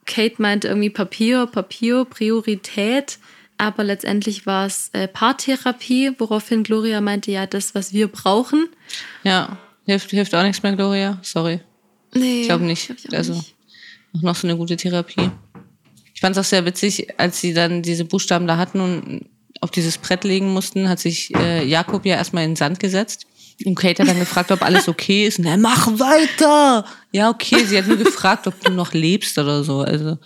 [0.06, 3.18] Kate meinte irgendwie Papier, Papier, Priorität.
[3.58, 8.68] Aber letztendlich war es äh, Paartherapie, woraufhin Gloria meinte, ja, das, was wir brauchen.
[9.24, 11.20] Ja, hilft, hilft auch nichts mehr, Gloria.
[11.22, 11.62] Sorry.
[12.14, 12.88] Nee, Ich glaube nicht.
[12.88, 13.56] glaub ich auch also nicht.
[14.22, 15.32] noch so eine gute Therapie.
[16.14, 19.26] Ich fand es auch sehr witzig, als sie dann diese Buchstaben da hatten und
[19.62, 23.26] auf dieses Brett legen mussten, hat sich äh, Jakob ja erstmal in den Sand gesetzt.
[23.64, 25.40] Und Kate hat dann gefragt, ob alles okay ist.
[25.40, 26.86] Er, mach weiter!
[27.12, 27.64] Ja, okay.
[27.64, 29.80] Sie hat nur gefragt, ob du noch lebst oder so.
[29.80, 30.18] Also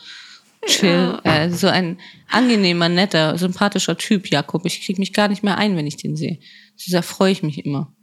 [0.66, 1.20] chill.
[1.24, 4.66] Äh, so ein angenehmer, netter, sympathischer Typ, Jakob.
[4.66, 6.40] Ich krieg mich gar nicht mehr ein, wenn ich den sehe.
[6.76, 7.94] Sehr freue ich mich immer.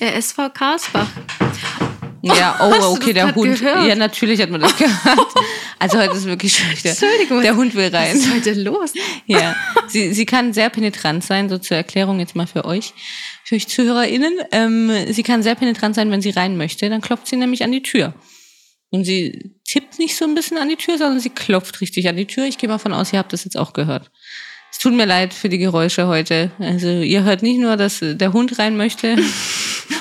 [0.00, 1.08] Äh, SV Karlsbach.
[2.22, 3.58] Ja, Hast oh, okay, das der Hund.
[3.60, 3.86] gehört?
[3.86, 4.94] Ja, natürlich hat man das gehört.
[5.80, 6.84] Also heute ist wirklich schlecht.
[6.86, 8.16] Entschuldigung, der Hund will Was rein.
[8.16, 8.92] ist heute los?
[9.26, 9.54] Ja,
[9.86, 12.94] sie, sie kann sehr penetrant sein, so zur Erklärung jetzt mal für euch,
[13.44, 14.38] für euch ZuhörerInnen.
[14.50, 16.90] Ähm, sie kann sehr penetrant sein, wenn sie rein möchte.
[16.90, 18.12] Dann klopft sie nämlich an die Tür.
[18.90, 22.16] Und sie tippt nicht so ein bisschen an die Tür, sondern sie klopft richtig an
[22.16, 22.46] die Tür.
[22.46, 24.10] Ich gehe mal von aus, ihr habt das jetzt auch gehört.
[24.72, 26.50] Es tut mir leid für die Geräusche heute.
[26.58, 29.16] Also ihr hört nicht nur, dass der Hund rein möchte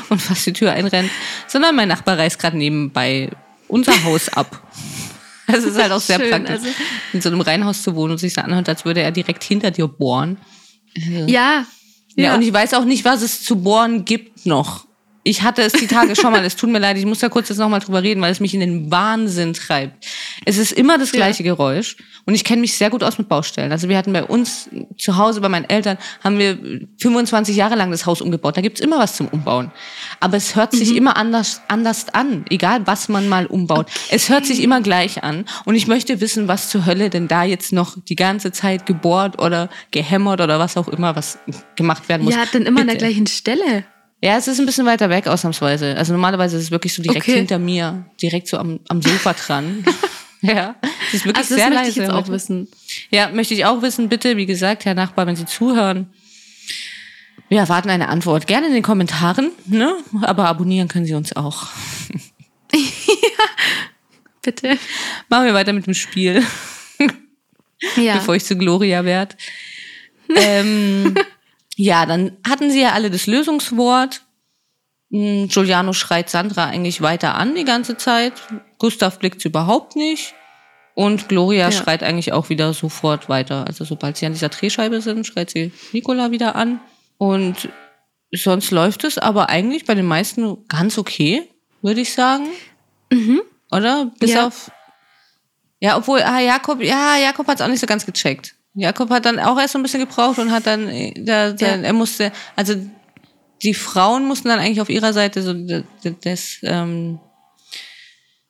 [0.10, 1.10] und fast die Tür einrennt,
[1.48, 3.30] sondern mein Nachbar reißt gerade nebenbei
[3.68, 4.64] unser Haus ab.
[5.50, 6.68] Es ist halt auch sehr Schön, praktisch, also-
[7.14, 9.72] in so einem Reihenhaus zu wohnen und sich so anhört, als würde er direkt hinter
[9.72, 10.36] dir bohren.
[11.26, 11.66] Ja.
[12.16, 12.36] Ja.
[12.36, 14.87] und ich weiß auch nicht, was es zu bohren gibt noch.
[15.28, 17.50] Ich hatte es die Tage schon mal, es tut mir leid, ich muss da kurz
[17.50, 20.06] jetzt nochmal drüber reden, weil es mich in den Wahnsinn treibt.
[20.46, 23.74] Es ist immer das gleiche Geräusch und ich kenne mich sehr gut aus mit Baustellen.
[23.74, 26.58] Also wir hatten bei uns zu Hause, bei meinen Eltern, haben wir
[27.02, 28.56] 25 Jahre lang das Haus umgebaut.
[28.56, 29.70] Da gibt's immer was zum Umbauen.
[30.22, 33.88] Aber es hört sich immer anders, anders an, egal was man mal umbaut.
[34.10, 37.44] Es hört sich immer gleich an und ich möchte wissen, was zur Hölle denn da
[37.44, 41.38] jetzt noch die ganze Zeit gebohrt oder gehämmert oder was auch immer, was
[41.76, 42.34] gemacht werden muss.
[42.34, 43.08] Ja, dann immer an der Bitte.
[43.08, 43.84] gleichen Stelle.
[44.22, 45.96] Ja, es ist ein bisschen weiter weg ausnahmsweise.
[45.96, 47.36] Also normalerweise ist es wirklich so direkt Okay.
[47.36, 49.86] hinter mir, direkt so am, am Sofa dran.
[50.42, 50.76] ja,
[51.10, 51.90] es ist wirklich Also das sehr möchte leise.
[51.92, 52.68] ich jetzt auch wissen.
[53.12, 56.08] Ja, möchte ich auch wissen, bitte, wie gesagt, Herr Nachbar, wenn Sie zuhören.
[57.50, 58.48] Wir erwarten eine Antwort.
[58.48, 59.96] Gerne in den Kommentaren, ne?
[60.24, 61.68] Aber abonnieren können Sie uns auch.
[64.42, 64.78] Bitte.
[65.30, 66.44] Machen wir weiter mit dem Spiel,
[67.96, 68.16] Ja.
[68.18, 69.36] bevor ich zu Gloria werde.
[70.36, 71.16] ähm,
[71.78, 74.22] ja, dann hatten sie ja alle das Lösungswort.
[75.12, 78.34] Hm, Giuliano schreit Sandra eigentlich weiter an die ganze Zeit.
[78.80, 80.34] Gustav blickt überhaupt nicht.
[80.96, 81.72] Und Gloria Ja.
[81.72, 83.66] schreit eigentlich auch wieder sofort weiter.
[83.68, 86.80] Also sobald sie an dieser Drehscheibe sind, schreit sie Nicola wieder an.
[87.20, 87.70] Und
[88.34, 91.48] sonst läuft es aber eigentlich bei den meisten ganz okay,
[91.84, 92.48] würde ich sagen.
[93.72, 94.12] Oder?
[94.20, 94.48] Bis Ja.
[94.48, 94.72] auf.
[95.80, 98.56] Ja, obwohl, ah, Jakob, ja, Jakob hat es auch nicht so ganz gecheckt.
[98.80, 101.66] Jakob hat dann auch erst so ein bisschen gebraucht und hat dann, äh, da, da,
[101.78, 101.82] Ja.
[101.82, 102.76] er musste, also
[103.64, 107.20] die Frauen mussten dann eigentlich auf ihrer Seite so d- d- das, ähm,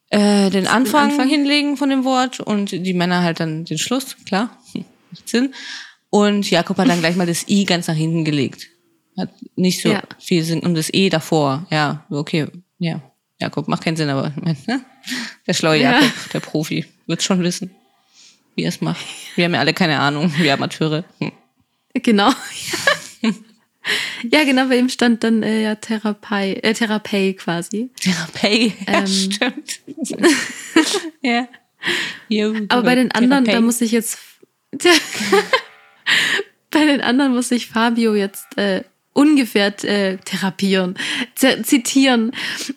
[0.10, 1.28] äh, den Anfang, Anfang?
[1.30, 4.58] hinlegen von dem Wort und die Männer halt dann den Schluss, klar,
[5.12, 5.54] macht Sinn.
[6.10, 8.68] Und Jakob hat dann gleich mal das I ganz nach hinten gelegt.
[9.18, 10.04] Hat nicht so Ja.
[10.20, 11.66] viel Sinn und das E davor.
[11.70, 12.48] Ja, okay,
[12.80, 13.02] ja.
[13.40, 14.82] Jakob, macht keinen Sinn, aber ne?
[15.46, 15.94] der schlaue Ja.
[16.00, 17.72] Jakob, der Profi, wird schon wissen,
[18.58, 19.06] wie er es macht.
[19.36, 21.06] Wir haben ja alle keine Ahnung, wir Amateure.
[21.20, 21.32] Hm.
[21.94, 22.32] Genau.
[24.32, 27.92] ja, genau, bei ihm stand dann äh, ja Therapei, äh, Therapei quasi.
[28.02, 29.08] Therapie, ja, Ähm.
[29.08, 29.80] stimmt.
[31.22, 31.48] ja.
[32.28, 33.66] Jo, Aber bei den anderen, da Therapie.
[33.66, 34.18] muss ich jetzt.
[36.72, 38.84] bei den anderen muss ich Fabio jetzt äh,
[39.18, 40.96] ungefähr äh, therapieren,
[41.64, 42.32] zitieren,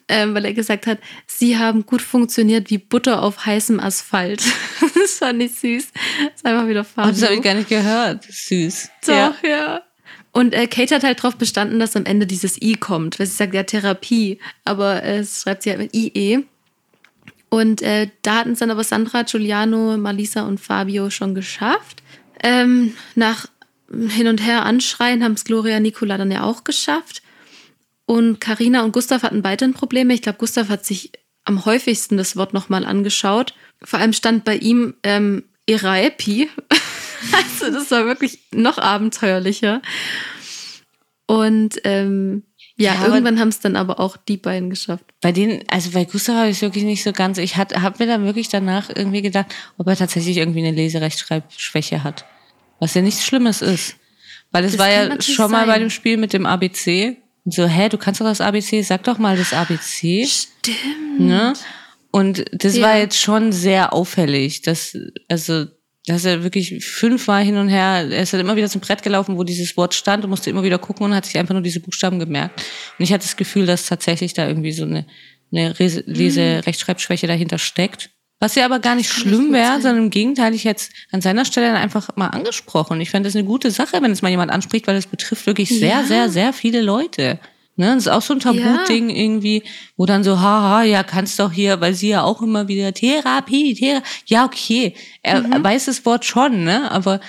[0.09, 4.43] ähm, weil er gesagt hat, sie haben gut funktioniert wie Butter auf heißem Asphalt.
[4.95, 5.89] das fand ich süß.
[5.93, 7.11] Das ist einfach wieder Oh, Fabio.
[7.13, 8.25] das habe ich gar nicht gehört.
[8.25, 8.89] Süß.
[9.07, 9.35] Doch, Ja.
[9.47, 9.83] ja.
[10.33, 13.35] Und äh, Kate hat halt darauf bestanden, dass am Ende dieses I kommt, weil sie
[13.35, 16.45] sagt ja Therapie, aber äh, es schreibt sie halt mit IE.
[17.49, 22.03] Und äh, da hatten es dann aber Sandra, Giuliano, Malisa und Fabio schon geschafft.
[22.45, 23.47] Ähm, nach
[23.93, 27.23] hin und her anschreien haben es Gloria und Nicola dann ja auch geschafft.
[28.07, 30.15] Und Karina und Gustav hatten weiterhin Probleme.
[30.15, 31.13] Ich glaube, Gustav hat sich
[31.45, 33.55] am häufigsten das Wort nochmal angeschaut.
[33.83, 36.49] Vor allem stand bei ihm ähm, Eraepi.
[37.33, 39.81] also das war wirklich noch abenteuerlicher.
[41.27, 42.43] Und ähm,
[42.77, 45.05] Ja, Ja, irgendwann haben es dann aber auch die beiden geschafft.
[45.21, 47.39] Bei denen, also bei Gustav habe ich es wirklich nicht so ganz.
[47.39, 52.25] Ich habe mir dann wirklich danach irgendwie gedacht, ob er tatsächlich irgendwie eine Leserechtschreibschwäche hat.
[52.81, 53.97] Was ja nichts Schlimmes ist.
[54.51, 57.17] Weil es Das war ja schon mal bei dem Spiel mit dem ABC.
[57.45, 60.27] Und so, hä, du kannst doch das ABC, sag doch mal das ABC.
[60.27, 61.21] Stimmt.
[61.21, 61.53] Ne?
[62.11, 62.83] Und das Ja.
[62.89, 64.63] war jetzt schon sehr auffällig.
[64.63, 64.97] Dass,
[65.29, 65.67] also,
[66.07, 69.37] dass er wirklich fünfmal hin und her, er ist halt immer wieder zum Brett gelaufen,
[69.37, 71.81] wo dieses Wort stand und musste immer wieder gucken und hat sich einfach nur diese
[71.81, 72.61] Buchstaben gemerkt.
[72.99, 75.07] Und ich hatte das Gefühl, dass tatsächlich da irgendwie so eine,
[75.53, 78.11] eine Lese-Rechtschreibschwäche dahinter steckt.
[78.41, 81.45] Was ja aber gar nicht schlimm wäre, sondern im Gegenteil, ich hätte es an seiner
[81.45, 82.99] Stelle dann einfach mal angesprochen.
[83.01, 85.69] Ich fände das eine gute Sache, wenn es mal jemand anspricht, weil es betrifft wirklich
[85.69, 86.05] sehr, Ja.
[86.05, 87.39] sehr, sehr viele Leute.
[87.77, 87.89] Ne?
[87.95, 89.63] Das ist auch so ein Tabu-Ding irgendwie,
[89.99, 93.75] wo dann so, haha, ja, kannst doch hier, weil sie ja auch immer wieder Therapie,
[93.75, 94.09] Therapie.
[94.27, 94.95] Ja, okay.
[95.23, 96.91] Er, er weiß das Wort schon, ne?
[96.91, 97.21] Aber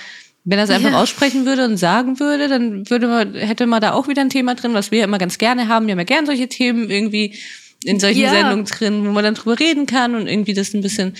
[0.44, 0.94] wenn er es einfach Mhm.
[0.94, 1.02] Ja.
[1.02, 4.54] aussprechen würde und sagen würde, dann würde man, hätte man da auch wieder ein Thema
[4.54, 5.86] drin, was wir ja immer ganz gerne haben.
[5.86, 7.38] Wir haben ja gern solche Themen irgendwie
[7.84, 8.30] in solchen Ja.
[8.30, 11.14] Sendungen drin, wo man dann drüber reden kann und irgendwie das ein bisschen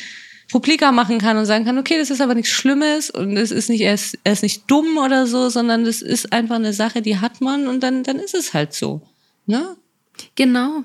[0.50, 3.70] publiker machen kann und sagen kann, okay, das ist aber nichts Schlimmes und es ist
[3.70, 7.00] nicht, er ist, er ist nicht dumm oder so, sondern das ist einfach eine Sache,
[7.00, 9.00] die hat man und dann, dann ist es halt so.
[9.46, 9.76] Ne?
[10.34, 10.84] Genau.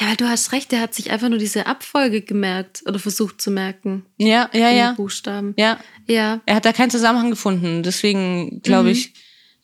[0.00, 3.40] Ja, weil du hast recht, der hat sich einfach nur diese Abfolge gemerkt oder versucht
[3.40, 4.06] zu merken.
[4.18, 4.92] Ja, ja, ja.
[4.92, 5.54] Buchstaben.
[5.58, 5.78] Ja.
[6.06, 6.40] Ja.
[6.46, 7.82] Er hat da keinen Zusammenhang gefunden.
[7.82, 9.12] Deswegen glaube ich,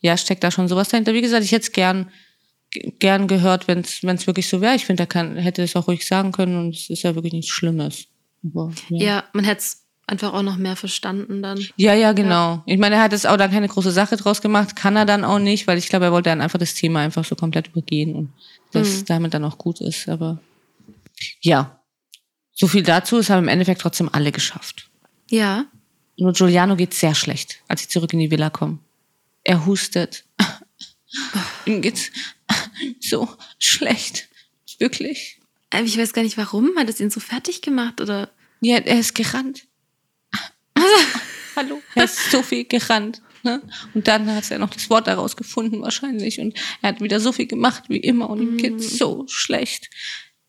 [0.01, 1.15] ja, steckt da schon sowas dahinter.
[1.15, 2.11] Wie gesagt, ich hätte es gern,
[2.99, 4.75] gern gehört, wenn es wirklich so wäre.
[4.75, 7.33] Ich finde, er kann, hätte es auch ruhig sagen können und es ist ja wirklich
[7.33, 8.07] nichts Schlimmes.
[8.45, 11.67] Aber, Ja, man hätte es einfach auch noch mehr verstanden dann.
[11.77, 12.63] Ja, ja, genau.
[12.67, 15.25] Ich meine, er hat jetzt auch da keine große Sache draus gemacht, kann er dann
[15.25, 18.15] auch nicht, weil ich glaube, er wollte dann einfach das Thema einfach so komplett übergehen
[18.15, 18.33] und
[18.73, 20.09] das damit dann auch gut ist.
[20.09, 20.41] Aber
[21.41, 21.81] ja,
[22.53, 23.19] so viel dazu.
[23.19, 24.91] Es haben im Endeffekt trotzdem alle geschafft.
[25.31, 25.67] Ja.
[26.17, 28.81] Nur Giuliano geht sehr schlecht, als sie zurück in die Villa kommen.
[29.43, 30.25] Er hustet.
[31.67, 32.11] Ihm geht's
[33.01, 34.29] so schlecht.
[34.79, 35.41] Wirklich.
[35.71, 36.77] Aber Ich weiß gar nicht, warum.
[36.77, 38.31] Hat es ihn so fertig gemacht oder?
[38.61, 39.67] Ja, er ist gerannt.
[41.57, 41.83] Hallo.
[41.95, 43.23] Er ist so viel gerannt.
[43.43, 43.61] Ne?
[43.93, 46.41] Und dann hat er noch das Wort daraus gefunden wahrscheinlich.
[46.41, 49.91] Und er hat wieder so viel gemacht wie immer und ihm geht's so schlecht.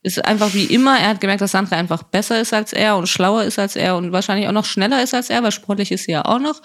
[0.06, 1.00] Es ist einfach wie immer.
[1.00, 3.96] Er hat gemerkt, dass Sandra einfach besser ist als er und schlauer ist als er
[3.98, 6.62] und wahrscheinlich auch noch schneller ist als er, weil sportlich ist sie ja auch noch.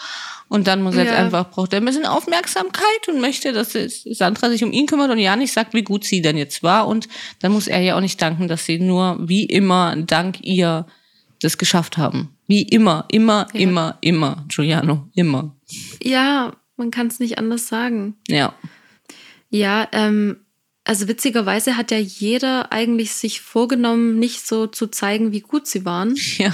[0.49, 1.19] Und dann muss er jetzt Ja.
[1.19, 5.19] einfach, braucht er ein bisschen Aufmerksamkeit und möchte, dass Sandra sich um ihn kümmert und
[5.19, 6.87] ja nicht sagt, wie gut sie denn jetzt war.
[6.87, 7.09] Und
[7.41, 10.87] dann muss er ja auch nicht danken, dass sie nur wie immer dank ihr
[11.41, 12.37] das geschafft haben.
[12.47, 15.57] Wie immer, immer, immer, immer, Giuliano, immer.
[16.03, 18.17] Ja, man kann es nicht anders sagen.
[18.29, 18.53] Ja.
[19.49, 20.45] Ja, ähm,
[20.91, 25.85] also witzigerweise hat ja jeder eigentlich sich vorgenommen, nicht so zu zeigen, wie gut sie
[25.85, 26.17] waren.
[26.39, 26.53] Ja.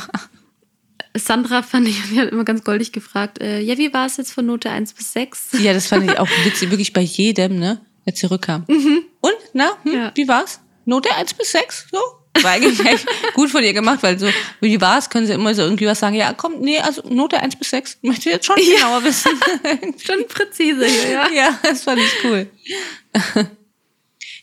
[1.17, 4.33] Sandra fand ich, die hat immer ganz goldig gefragt, äh, ja, wie war es jetzt
[4.35, 5.53] von Note 1 bis 6?
[5.63, 8.65] Ja, das fand ich auch witzig, wirklich bei jedem, ne, der zurückkam.
[8.67, 10.13] Und, na, hm, Ja.
[10.15, 10.61] wie war's?
[10.85, 11.99] Note 1 bis 6, so?
[12.43, 14.29] War eigentlich echt gut von ihr gemacht, weil so,
[14.61, 17.57] wie war's, können sie immer so irgendwie was sagen, ja, komm, nee, also Note 1
[17.57, 19.33] bis 6, möchte ich jetzt schon genauer wissen.
[20.05, 21.29] Schon präzise hier, ja.
[21.31, 22.47] ja, das fand ich cool.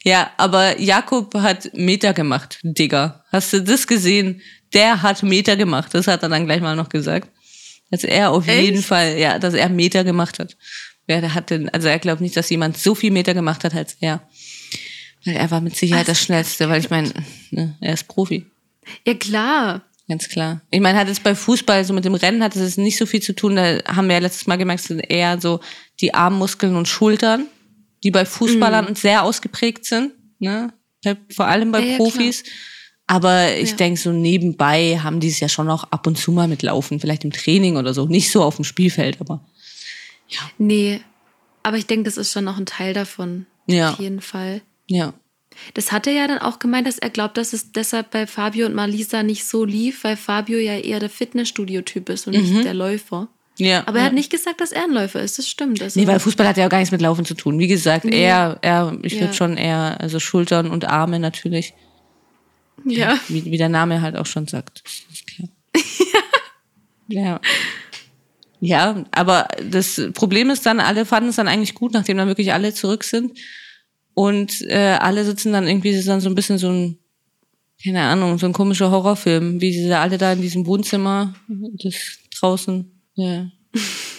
[0.04, 3.24] Ja, aber Jakob hat Meter gemacht, Digga.
[3.32, 4.42] Hast du das gesehen?
[4.74, 5.94] Der hat Meter gemacht.
[5.94, 7.30] Das hat er dann gleich mal noch gesagt.
[7.90, 8.62] Dass er auf Echt?
[8.62, 10.58] jeden Fall, ja, dass er Meter gemacht hat.
[11.08, 13.96] Wer hat denn, also er glaubt nicht, dass jemand so viel Meter gemacht hat als
[14.02, 14.28] er.
[15.26, 17.14] Weil er war mit Sicherheit das Schnellste, weil ich meine,
[17.52, 18.46] ne, er ist Profi.
[19.06, 19.84] Ja, klar.
[20.10, 20.62] Ganz klar.
[20.70, 23.22] Ich meine, hat es bei Fußball, so mit dem Rennen hat es nicht so viel
[23.22, 23.56] zu tun.
[23.56, 25.62] Da haben wir ja letztes Mal gemerkt, es sind eher so
[26.02, 27.48] die Armmuskeln und Schultern,
[28.04, 28.28] die bei Mhm.
[28.28, 30.12] Fußballern sehr ausgeprägt sind.
[30.40, 30.74] Ne?
[31.36, 32.44] Vor allem bei Ja, ja, Profis.
[33.08, 33.76] Aber ich Ja.
[33.78, 37.24] denke, so nebenbei haben die es ja schon auch ab und zu mal mitlaufen, vielleicht
[37.26, 38.06] im Training oder so.
[38.06, 39.44] Nicht so auf dem Spielfeld, aber
[40.58, 41.02] Nee,
[41.64, 43.46] aber ich denke, das ist schon noch ein Teil davon.
[43.68, 43.92] Ja.
[43.92, 44.62] Auf jeden Fall.
[44.88, 45.14] ja.
[45.76, 48.66] Das hat er ja dann auch gemeint, dass er glaubt, dass es deshalb bei Fabio
[48.66, 52.74] und Marlisa nicht so lief, weil Fabio ja eher der Fitnessstudio-Typ ist und nicht der
[52.74, 53.28] Läufer.
[53.58, 53.84] Ja.
[53.88, 54.06] Aber er ja.
[54.08, 55.38] hat nicht gesagt, dass er ein Läufer ist.
[55.38, 55.82] Das stimmt.
[55.82, 57.60] Also, Nee, weil Fußball hat ja auch gar nichts mit Laufen zu tun.
[57.60, 58.24] Wie gesagt, Nee.
[58.24, 59.22] er, er, ich Ja.
[59.22, 61.74] würde schon eher, also Schultern und Arme natürlich.
[62.86, 63.20] ja.
[63.28, 64.84] Wie, wie der Name halt auch schon sagt.
[65.36, 65.50] Klar.
[67.08, 67.42] ja.
[68.60, 72.54] Ja, aber das Problem ist dann, alle fanden es dann eigentlich gut, nachdem dann wirklich
[72.54, 73.38] alle zurück sind.
[74.14, 76.98] Und äh, alle sitzen dann irgendwie, ist dann so ein bisschen so ein,
[77.84, 81.96] keine Ahnung, so ein komischer Horrorfilm, wie sie alle da in diesem Wohnzimmer, das
[82.40, 83.48] draußen, ja,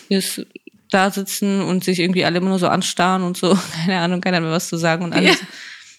[0.09, 0.46] ist,
[0.90, 4.40] da sitzen und sich irgendwie alle immer nur so anstarren und so, keine Ahnung, keiner
[4.40, 5.37] mehr was zu sagen und alle Ja.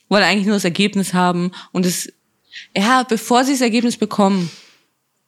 [0.10, 1.52] wollen eigentlich nur das Ergebnis haben.
[1.72, 2.12] Und es,
[2.76, 4.50] ja, bevor sie das Ergebnis bekommen,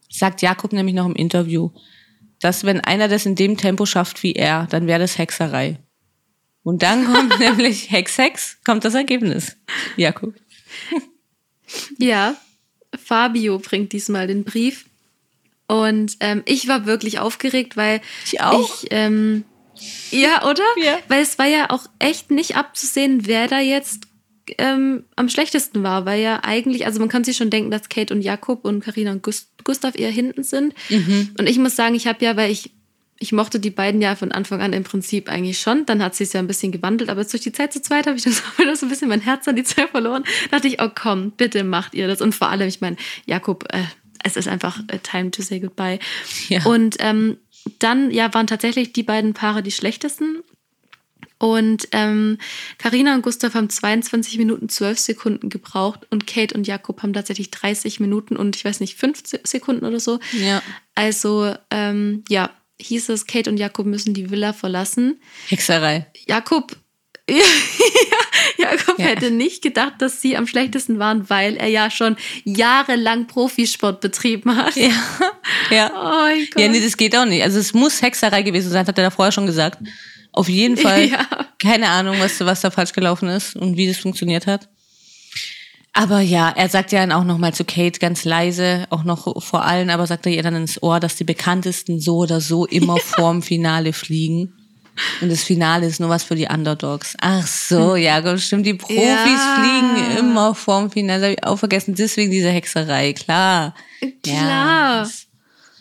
[0.09, 1.71] sagt Jakob nämlich noch im Interview,
[2.39, 5.79] dass wenn einer das in dem Tempo schafft wie er, dann wäre das Hexerei.
[6.63, 9.57] Und dann kommt nämlich Hex Hex, kommt das Ergebnis.
[9.95, 10.33] Jakob.
[11.97, 12.35] Ja,
[12.97, 14.85] Fabio bringt diesmal den Brief.
[15.67, 18.83] Und ähm, ich war wirklich aufgeregt, weil Ich auch.
[18.83, 19.43] ich ähm,
[20.11, 20.63] ja, oder?
[20.83, 20.97] Ja.
[21.07, 24.07] Weil es war ja auch echt nicht abzusehen, wer da jetzt
[24.57, 28.13] ähm, am schlechtesten war, weil ja eigentlich, also man kann sich schon denken, dass Kate
[28.13, 30.73] und Jakob und Karina und Gust Gustav eher hinten sind.
[31.37, 32.71] Und ich muss sagen, ich habe ja, weil ich
[33.19, 35.85] ich mochte die beiden ja von Anfang an im Prinzip eigentlich schon.
[35.85, 38.07] Dann hat sie es ja ein bisschen gewandelt, aber jetzt durch die Zeit zu zweit
[38.07, 40.23] habe ich das auch wieder so ein bisschen mein Herz an die zwei verloren.
[40.51, 42.21] Da dachte ich, oh komm, bitte macht ihr das.
[42.21, 43.83] Und vor allem, ich meine, Jakob, äh,
[44.23, 45.99] es ist einfach äh, time to say goodbye.
[46.49, 46.63] Ja.
[46.65, 47.37] Und ähm,
[47.79, 50.43] dann ja waren tatsächlich die beiden Paare die schlechtesten.
[51.39, 52.39] Und ähm,
[52.79, 57.51] Carina und Gustav haben 22 Minuten 12 Sekunden gebraucht und Kate und Jakob haben tatsächlich
[57.51, 60.19] 30 Minuten und ich weiß nicht, 5 Se- Sekunden oder so.
[60.31, 60.63] Ja.
[60.95, 62.49] Also, ähm, ja,
[62.79, 65.19] hieß es, Kate und Jakob müssen die Villa verlassen.
[65.47, 66.07] Hexerei.
[66.27, 66.75] Jakob,
[67.29, 67.43] ja,
[68.57, 69.05] Jakob Ja.
[69.05, 74.55] hätte nicht gedacht, dass sie am schlechtesten waren, weil er ja schon jahrelang Profisport betrieben
[74.55, 74.75] hat.
[74.75, 74.89] Ja.
[75.69, 75.91] Ja.
[75.93, 76.61] Oh mein Gott.
[76.61, 77.43] Ja, nee, das geht auch nicht.
[77.43, 79.79] Also es muss Hexerei gewesen sein, hat er da vorher schon gesagt.
[80.31, 81.07] Auf jeden Fall.
[81.11, 81.25] Ja.
[81.59, 84.69] Keine Ahnung, was, was da falsch gelaufen ist und wie das funktioniert hat.
[85.93, 89.65] Aber ja, er sagt ja dann auch nochmal zu Kate ganz leise, auch noch vor
[89.65, 92.97] allen, aber sagt er ihr dann ins Ohr, dass die Bekanntesten so oder so immer
[92.97, 94.53] vorm Finale fliegen.
[95.21, 97.15] Und das Finale ist nur was für die Underdogs.
[97.21, 98.65] Ach so, ja, gut, stimmt.
[98.65, 99.55] Die Profis Ja.
[99.59, 101.19] fliegen immer vorm Finale.
[101.19, 101.95] Das habe ich auch vergessen.
[101.95, 103.73] Deswegen diese Hexerei, klar.
[104.23, 105.01] Klar.
[105.03, 105.27] das-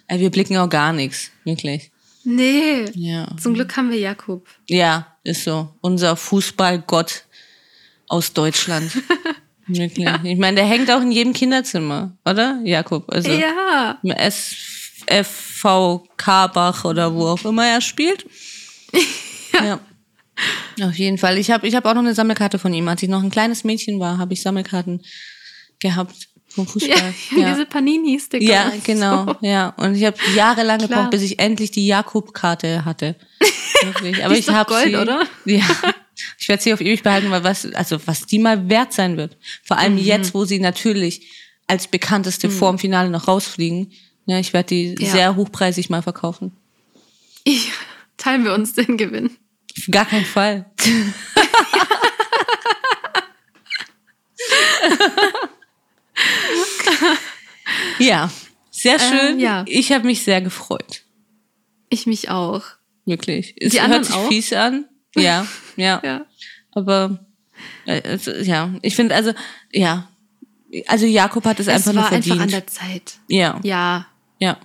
[0.08, 1.90] Ey, wir blicken auch gar nichts, wirklich.
[2.24, 2.84] Nee.
[2.94, 3.26] Ja.
[3.40, 4.46] Zum Glück haben wir Jakob.
[4.68, 5.68] Ja, ist so.
[5.80, 7.24] Unser Fußballgott
[8.08, 8.90] aus Deutschland.
[9.68, 10.08] Wirklich.
[10.22, 12.60] Ich meine, der hängt auch in jedem Kinderzimmer, oder?
[12.62, 13.12] Jakob.
[13.12, 13.98] Also Ja.
[14.04, 18.26] im SFV Karbach oder wo auch immer er spielt.
[19.52, 19.80] Ja.
[20.82, 21.38] Auf jeden Fall.
[21.38, 22.86] Ich habe ich hab auch noch eine Sammelkarte von ihm.
[22.88, 25.02] Als ich noch ein kleines Mädchen war, habe ich Sammelkarten
[25.80, 27.14] gehabt vom Ja, Fußball.
[27.30, 28.44] diese Panini-Sticker.
[28.44, 29.36] Ja, genau, So.
[29.40, 29.70] ja.
[29.78, 30.88] Und ich habe jahrelang Klar.
[30.88, 33.16] gebraucht, bis ich endlich die Jakob-Karte hatte.
[33.82, 34.24] Wirklich.
[34.24, 35.26] Aber ich habe Gold, sie, oder?
[35.46, 35.64] Ja.
[36.38, 39.36] Ich werde sie auf ewig behalten, weil was, also was die mal wert sein wird.
[39.64, 39.98] Vor allem Mhm.
[40.00, 41.26] jetzt, wo sie natürlich
[41.66, 43.92] als bekannteste vorm Finale noch rausfliegen.
[44.26, 45.10] Ja, ich werde die Ja.
[45.10, 46.52] sehr hochpreisig mal verkaufen.
[47.44, 47.70] Ich,
[48.16, 49.30] teilen wir uns den Gewinn.
[49.78, 50.70] Auf gar keinen Fall.
[57.98, 58.30] ja,
[58.70, 59.34] sehr schön.
[59.34, 59.64] Ähm, ja.
[59.66, 61.02] Ich habe mich sehr gefreut.
[61.88, 62.62] Ich mich auch.
[63.04, 63.54] Wirklich.
[63.60, 64.28] Es Die hört sich auch?
[64.28, 64.86] fies an.
[65.14, 66.00] Ja, ja.
[66.04, 66.26] Ja.
[66.72, 67.24] Aber
[67.86, 69.32] äh, ja, ich finde also,
[69.72, 70.08] ja.
[70.88, 72.32] Also Jakob hat es, einfach es nur war verdient.
[72.32, 73.14] einfach an der Zeit.
[73.28, 74.06] ja, Ja.
[74.38, 74.58] Ja.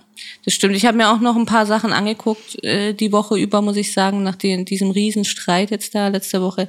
[0.44, 0.76] Das stimmt.
[0.76, 3.92] Ich habe mir auch noch ein paar Sachen angeguckt, äh, die Woche über, muss ich
[3.92, 6.68] sagen, nach den, diesem Riesenstreit jetzt da letzte Woche.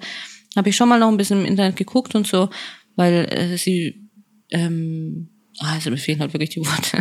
[0.56, 2.50] Habe ich schon mal noch ein bisschen im Internet geguckt und so,
[2.96, 4.10] weil äh, sie,
[4.52, 7.00] ähm, ah, also mir fehlen halt wirklich die Worte.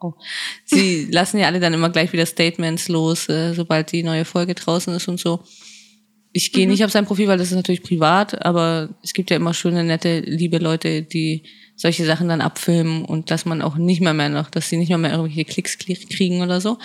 [0.00, 0.14] Oh.
[0.64, 4.54] Sie lassen ja alle dann immer gleich wieder Statements los, äh, sobald die neue Folge
[4.54, 5.44] draußen ist und so.
[6.32, 9.36] Ich gehe nicht auf sein Profil, weil das ist natürlich privat, aber es gibt ja
[9.36, 11.44] immer schöne, nette, liebe Leute, die
[11.76, 14.88] solche Sachen dann abfilmen und dass man auch nicht mehr mehr noch, dass sie nicht
[14.90, 16.78] mehr mehr irgendwelche Klicks kli- kriegen oder so.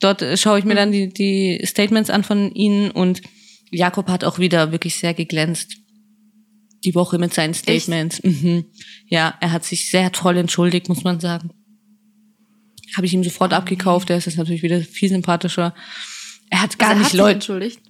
[0.00, 3.22] Dort äh, schaue ich mir dann die, die Statements an von ihnen und
[3.70, 5.76] Jakob hat auch wieder wirklich sehr geglänzt.
[6.84, 8.22] Die Woche mit seinen Statements.
[8.22, 8.66] Mhm.
[9.08, 11.50] Ja, er hat sich sehr toll entschuldigt, muss man sagen.
[12.96, 14.10] Habe ich ihm sofort abgekauft.
[14.10, 15.74] Er ist jetzt natürlich wieder viel sympathischer.
[16.50, 17.34] Er hat gar Also er nicht Leute.
[17.36, 17.80] entschuldigt.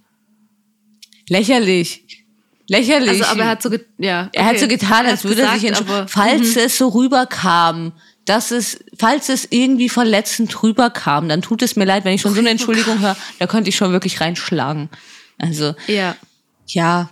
[1.27, 2.24] Lächerlich.
[2.67, 3.09] Lächerlich.
[3.09, 4.29] Also, aber er hat so, ja.
[4.33, 4.59] Er hat okay.
[4.61, 6.07] so getan, als würde er sich entschuldigen.
[6.07, 7.93] Falls es so rüberkam,
[8.25, 12.33] dass es, falls es irgendwie verletzend rüberkam, dann tut es mir leid, wenn ich schon
[12.33, 14.89] so eine Entschuldigung höre, da könnte ich schon wirklich reinschlagen.
[15.37, 16.15] Also, Ja.
[16.67, 17.09] ja.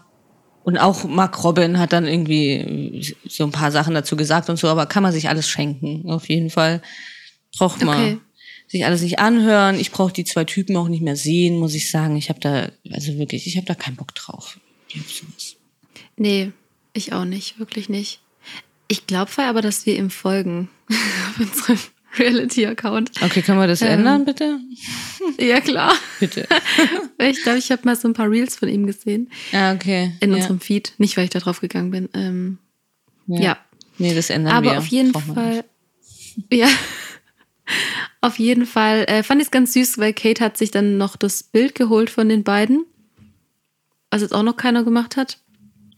[0.64, 4.70] Und auch Mark Robin hat dann irgendwie so ein paar Sachen dazu gesagt und so,
[4.70, 6.10] aber kann man sich alles schenken.
[6.10, 6.82] Auf jeden Fall
[7.58, 8.18] braucht man Okay.
[8.68, 9.78] sich alles nicht anhören.
[9.78, 12.16] Ich brauche die zwei Typen auch nicht mehr sehen, muss ich sagen.
[12.16, 14.58] Ich habe da, also wirklich, ich habe da keinen Bock drauf.
[14.96, 15.56] Hab sowas.
[16.18, 16.52] Nee,
[16.94, 17.60] ich auch nicht.
[17.60, 18.22] Wirklich nicht.
[18.88, 20.70] Ich glaube aber, dass wir ihm folgen.
[20.90, 21.80] auf unserem
[22.20, 23.12] Reality-Account.
[23.22, 24.00] Okay, können wir das Ähm.
[24.00, 24.60] ändern, bitte?
[25.40, 25.94] Ja, klar.
[26.20, 26.46] Bitte.
[27.18, 29.32] Ich glaube, ich habe mal so ein paar Reels von ihm gesehen.
[29.54, 30.12] Ja, okay.
[30.20, 30.36] In ja.
[30.36, 30.94] unserem Feed.
[30.98, 32.10] Nicht, weil ich da drauf gegangen bin.
[32.14, 32.58] Ähm,
[33.28, 33.58] ja.
[33.98, 34.78] Nee, das ändern Aber wir.
[34.80, 35.64] auf jeden Fall,
[36.52, 36.68] ja,
[38.22, 41.16] auf jeden Fall äh, fand ich es ganz süß, weil Kate hat sich dann noch
[41.16, 42.86] das Bild geholt von den beiden,
[44.14, 45.40] was jetzt auch noch keiner gemacht hat.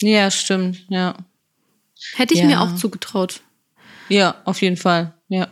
[0.01, 1.15] Ja, stimmt, ja.
[2.15, 2.45] Hätte ich Ja.
[2.47, 3.41] mir auch zugetraut.
[4.09, 5.49] Ja, auf jeden Fall, ja.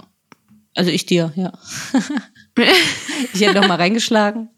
[0.75, 1.51] Also ich dir, ja.
[3.33, 4.49] ich hätte noch mal reingeschlagen.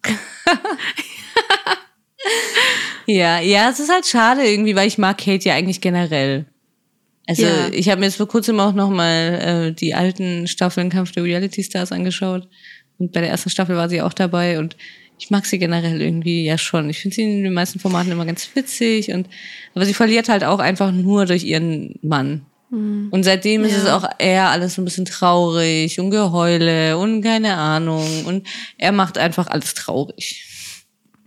[3.08, 6.46] Ja, ja, es ist halt schade irgendwie, weil ich mag Kate ja eigentlich generell.
[7.28, 7.68] Also Ja.
[7.72, 11.24] ich habe mir jetzt vor kurzem auch noch mal äh, die alten Staffeln Kampf der
[11.24, 12.48] Reality Stars angeschaut
[12.98, 14.76] und bei der ersten Staffel war sie auch dabei und
[15.18, 16.90] ich mag sie generell irgendwie ja schon.
[16.90, 19.28] Ich finde sie in den meisten Formaten immer ganz witzig und
[19.74, 22.46] aber sie verliert halt auch einfach nur durch ihren Mann.
[22.72, 23.78] Und seitdem ist Ja.
[23.78, 28.46] es auch eher alles so ein bisschen traurig und Geheule und keine Ahnung und
[28.78, 30.46] er macht einfach alles traurig.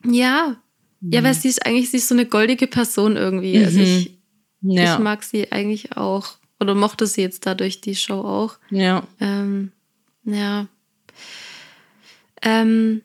[0.05, 0.57] Ja.
[1.01, 3.65] Ja, weil sie ist eigentlich sie ist so eine goldige Person irgendwie.
[3.65, 4.19] Also ich,
[4.63, 6.27] Ja, ich mag sie eigentlich auch.
[6.61, 8.57] Oder mochte sie jetzt dadurch die Show auch.
[8.71, 9.05] ja.
[9.21, 9.71] Ähm,
[10.25, 10.67] ja.
[12.43, 13.03] Ähm,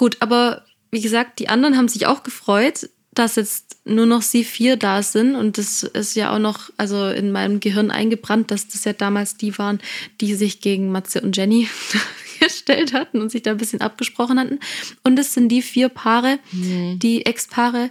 [0.00, 4.44] gut, aber wie gesagt, die anderen haben sich auch gefreut, dass jetzt nur noch sie
[4.44, 5.34] vier da sind.
[5.34, 9.36] Und das ist ja auch noch, also in meinem Gehirn eingebrannt, dass das ja damals
[9.36, 9.78] die waren,
[10.22, 11.68] die sich gegen Matze und Jenny
[12.40, 14.58] gestellt hatten und sich da ein bisschen abgesprochen hatten.
[15.04, 17.90] Und es sind die vier Paare, die Ex-Paare,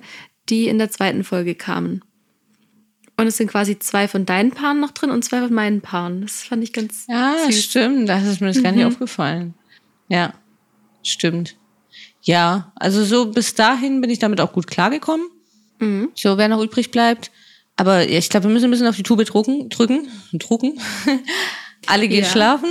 [0.49, 2.01] die in der zweiten Folge kamen.
[3.17, 6.21] Und es sind quasi zwei von deinen Paaren noch drin und zwei von meinen Paaren.
[6.21, 7.63] Das fand ich ganz Ja, süß.
[7.65, 8.09] stimmt.
[8.09, 9.53] Das ist mir das gar nicht aufgefallen.
[10.07, 10.33] Ja,
[11.03, 11.55] stimmt.
[12.21, 15.27] Ja, also so bis dahin bin ich damit auch gut klargekommen.
[15.79, 16.09] Mhm.
[16.15, 17.31] So, wer noch übrig bleibt.
[17.77, 20.79] Aber ja, ich glaube, wir müssen ein bisschen auf die Tube drucken, drücken, drucken.
[21.87, 22.29] Alle gehen Ja.
[22.29, 22.69] schlafen.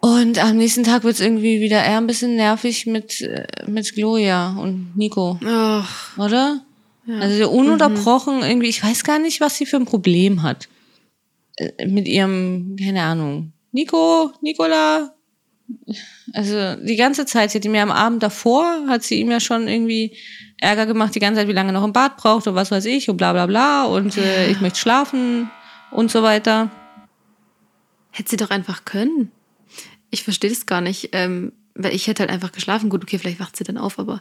[0.00, 3.94] Und am nächsten Tag wird es irgendwie wieder eher ein bisschen nervig mit, äh, mit
[3.94, 6.62] Gloria und Nico, Ach, oder?
[7.06, 10.68] Also so ununterbrochen irgendwie, ich weiß gar nicht, was sie für ein Problem hat.
[11.56, 15.13] Äh, Mit ihrem, keine Ahnung, Nico, Nicola.
[16.32, 19.40] Also die ganze Zeit, sie hat ihm ja am Abend davor, hat sie ihm ja
[19.40, 20.16] schon irgendwie
[20.58, 22.84] Ärger gemacht, die ganze Zeit, wie lange er noch im Bad braucht und was weiß
[22.86, 25.50] ich und bla bla bla und äh, ich möchte schlafen
[25.90, 26.70] und so weiter.
[28.10, 29.30] hätte sie doch einfach können.
[30.10, 31.10] Ich verstehe das gar nicht.
[31.12, 32.88] Ähm, weil ich hätte halt einfach geschlafen.
[32.88, 34.20] Gut, okay, vielleicht wacht sie dann auf, aber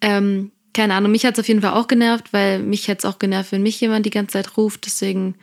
[0.00, 1.12] ähm, keine Ahnung.
[1.12, 3.62] Mich hat es auf jeden Fall auch genervt, weil mich hätte es auch genervt, wenn
[3.62, 4.86] mich jemand die ganze Zeit ruft.
[4.86, 5.36] Deswegen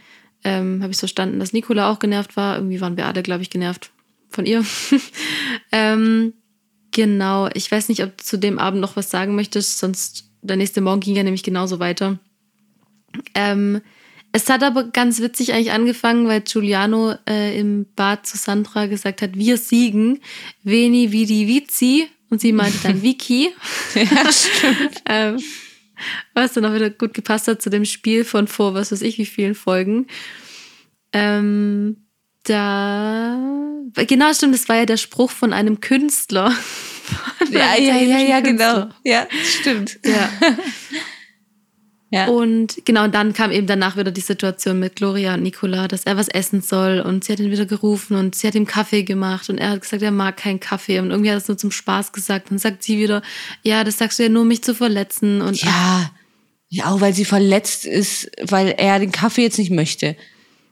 [0.44, 2.58] ähm, habe ich so verstanden, dass Nicola auch genervt war.
[2.58, 3.92] Irgendwie waren wir alle, glaube ich, genervt
[4.36, 4.64] von ihr.
[5.72, 6.34] ähm,
[6.92, 7.50] genau.
[7.54, 10.82] Ich weiß nicht, ob du zu dem Abend noch was sagen möchtest, sonst der nächste
[10.82, 12.20] Morgen ging ja nämlich genauso weiter.
[13.34, 13.82] Ähm,
[14.32, 19.22] es hat aber ganz witzig eigentlich angefangen, weil Giuliano äh, im Bad zu Sandra gesagt
[19.22, 20.20] hat, wir siegen,
[20.64, 22.10] Veni, Vidi, Vici.
[22.30, 23.54] Und sie meinte dann Vicky.
[23.94, 25.02] Ja, stimmt.
[25.06, 25.40] ähm,
[26.34, 29.18] was dann auch wieder gut gepasst hat zu dem Spiel von vor, was weiß ich,
[29.18, 30.08] wie vielen Folgen.
[31.14, 32.05] Ähm,
[32.46, 33.38] da,
[34.08, 36.52] genau, stimmt, das war ja der Spruch von einem Künstler.
[37.38, 38.42] Von Ja, einem ja, ja, ja, Künstler.
[38.42, 38.90] genau.
[39.04, 39.28] Ja,
[39.62, 40.00] stimmt.
[40.04, 40.30] Ja.
[42.12, 42.28] Ja.
[42.28, 46.04] Und genau, und dann kam eben danach wieder die Situation mit Gloria und Nicola, dass
[46.06, 49.04] er was essen soll und sie hat ihn wieder gerufen und sie hat ihm Kaffee
[49.04, 51.58] gemacht und er hat gesagt, er mag keinen Kaffee und irgendwie hat er es nur
[51.58, 52.52] zum Spaß gesagt.
[52.52, 53.22] Dann sagt sie wieder,
[53.64, 56.12] ja, das sagst du ja nur, um mich zu verletzen und Ja,
[56.70, 60.16] ja, auch weil sie verletzt ist, weil er den Kaffee jetzt nicht möchte.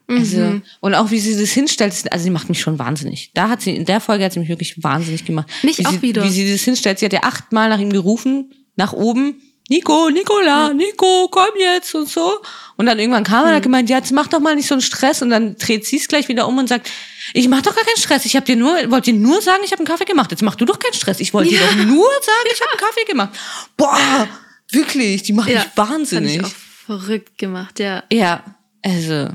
[0.07, 3.31] Also, und auch wie sie das hinstellt, also sie macht mich schon wahnsinnig.
[3.33, 5.49] Da hat sie, in der Folge hat sie mich wirklich wahnsinnig gemacht.
[5.63, 6.23] Mich wie auch sie, wieder.
[6.23, 10.73] Wie sie das hinstellt, sie hat ja achtmal nach ihm gerufen, nach oben, Nico, Nicola,
[10.73, 12.39] Nico, komm jetzt und so.
[12.75, 14.75] Und dann irgendwann kam er und hat gemeint, ja, jetzt mach doch mal nicht so
[14.75, 15.21] einen Stress.
[15.21, 16.91] Und dann dreht sie es gleich wieder um und sagt,
[17.33, 18.25] ich mach doch gar keinen Stress.
[18.25, 20.31] Ich hab dir nur, wollte dir nur sagen, ich habe einen Kaffee gemacht.
[20.31, 21.21] Jetzt mach du doch keinen Stress.
[21.21, 23.29] Ich wollte dir doch nur sagen, ich habe einen Kaffee gemacht.
[23.77, 24.27] Boah,
[24.69, 26.39] wirklich, die macht ja, mich wahnsinnig.
[26.39, 28.03] Hat mich auch verrückt gemacht, ja.
[28.11, 28.43] Ja,
[28.81, 29.29] also,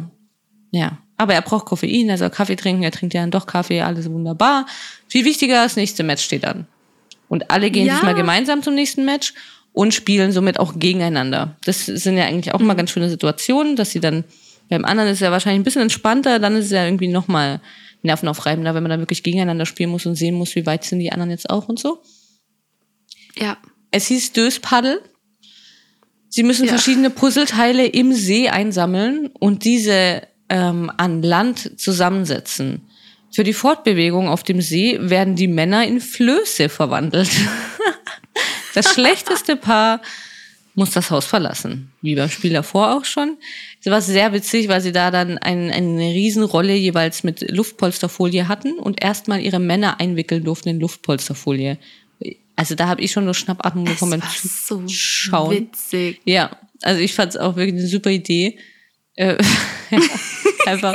[0.71, 0.99] ja.
[1.17, 4.09] Aber er braucht Koffein, er soll Kaffee trinken, er trinkt ja dann doch Kaffee, alles
[4.09, 4.67] wunderbar.
[5.09, 6.67] Viel wichtiger, das nächste Match steht an.
[7.29, 7.95] Und alle gehen Ja.
[7.95, 9.35] diesmal gemeinsam zum nächsten Match
[9.73, 11.57] und spielen somit auch gegeneinander.
[11.65, 14.25] Das sind ja eigentlich auch mal ganz schöne Situationen, dass sie dann,
[14.69, 17.61] beim anderen ist es ja wahrscheinlich ein bisschen entspannter, dann ist es ja irgendwie nochmal
[18.03, 21.11] nervenaufreibender, wenn man dann wirklich gegeneinander spielen muss und sehen muss, wie weit sind die
[21.11, 22.01] anderen jetzt auch und so.
[23.37, 23.57] Ja.
[23.91, 25.01] Es hieß Döspaddel.
[26.29, 26.71] Sie müssen Ja.
[26.71, 32.83] verschiedene Puzzleteile im See einsammeln und diese ähm, an Land zusammensetzen.
[33.31, 37.31] Für die Fortbewegung auf dem See werden die Männer in Flöße verwandelt.
[38.75, 40.01] das schlechteste Paar
[40.75, 41.91] muss das Haus verlassen.
[42.01, 43.37] Wie beim Spiel davor auch schon.
[43.81, 48.79] Es war sehr witzig, weil sie da dann ein, eine Riesenrolle jeweils mit Luftpolsterfolie hatten
[48.79, 51.79] und erstmal ihre Männer einwickeln durften in Luftpolsterfolie.
[52.57, 55.51] Also da habe ich schon nur Schnappatmung Es bekommen war beim so Zuschauen.
[55.51, 56.21] witzig.
[56.25, 58.59] Ja, also ich fand es auch wirklich eine super Idee.
[59.19, 59.37] Äh,
[60.67, 60.95] einfach,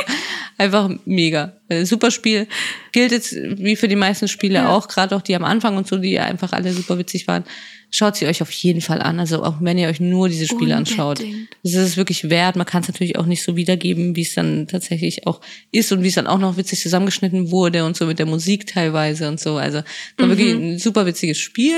[0.57, 1.57] einfach mega.
[1.67, 2.47] Äh, Super Spiel.
[2.93, 4.69] Gilt jetzt wie für die meisten Spiele Ja.
[4.69, 7.43] auch, gerade auch die am Anfang und so, die ja einfach alle super witzig waren.
[7.91, 9.19] Schaut sie euch auf jeden Fall an.
[9.19, 11.19] Also auch wenn ihr euch nur diese Spiele anschaut.
[11.63, 12.55] Das ist es wirklich wert.
[12.55, 16.01] Man kann es natürlich auch nicht so wiedergeben, wie es dann tatsächlich auch ist und
[16.01, 19.39] wie es dann auch noch witzig zusammengeschnitten wurde und so mit der Musik teilweise und
[19.39, 19.57] so.
[19.57, 19.83] Also
[20.17, 21.75] war wirklich ein super witziges Spiel.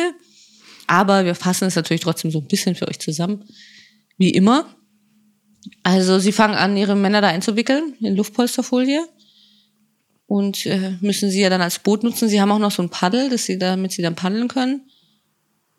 [0.88, 3.44] aber wir fassen es natürlich trotzdem so ein bisschen für euch zusammen.
[4.18, 4.74] Wie immer.
[5.84, 9.08] Also sie fangen an, ihre Männer da einzuwickeln in Luftpolsterfolie
[10.28, 12.30] und äh, müssen sie ja dann als Boot nutzen.
[12.30, 14.90] Sie haben auch noch so ein Paddel, dass sie, damit sie dann paddeln können.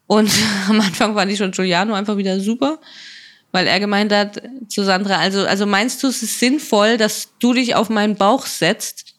[0.07, 0.31] Und
[0.69, 2.81] am Anfang fand ich schon Giuliano einfach wieder super,
[3.53, 7.53] weil er gemeint hat zu Sandra, also, also meinst du, es ist sinnvoll, dass du
[7.53, 9.15] dich auf meinen Bauch setzt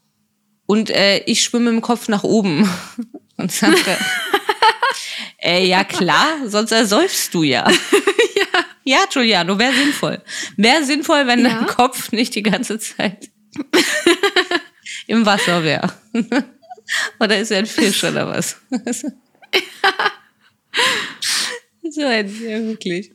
[0.66, 2.70] und äh, ich schwimme im Kopf nach oben?
[3.40, 3.96] Und Sandra,
[5.38, 7.70] äh, ja klar, sonst ersäufst du ja.
[7.70, 8.47] ja.
[8.88, 10.22] Ja, Giuliano, wäre sinnvoll.
[10.56, 11.50] Wäre sinnvoll, wenn ja.
[11.50, 13.30] dein Kopf nicht die ganze Zeit
[15.08, 15.92] im Wasser wäre.
[17.20, 18.56] oder ist er ein Fisch oder was?
[21.92, 23.12] so ein, ja, wirklich.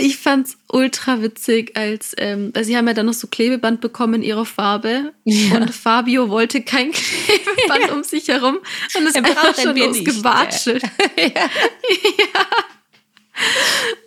[0.00, 4.22] Ich fand's ultra witzig, als ähm, sie haben ja dann noch so Klebeband bekommen in
[4.22, 5.56] ihrer Farbe ja.
[5.56, 7.92] und Fabio wollte kein Klebeband ja.
[7.92, 8.58] um sich herum
[8.96, 10.82] und es einfach schon losgewatschelt.
[11.18, 11.28] ja.
[11.28, 12.46] ja.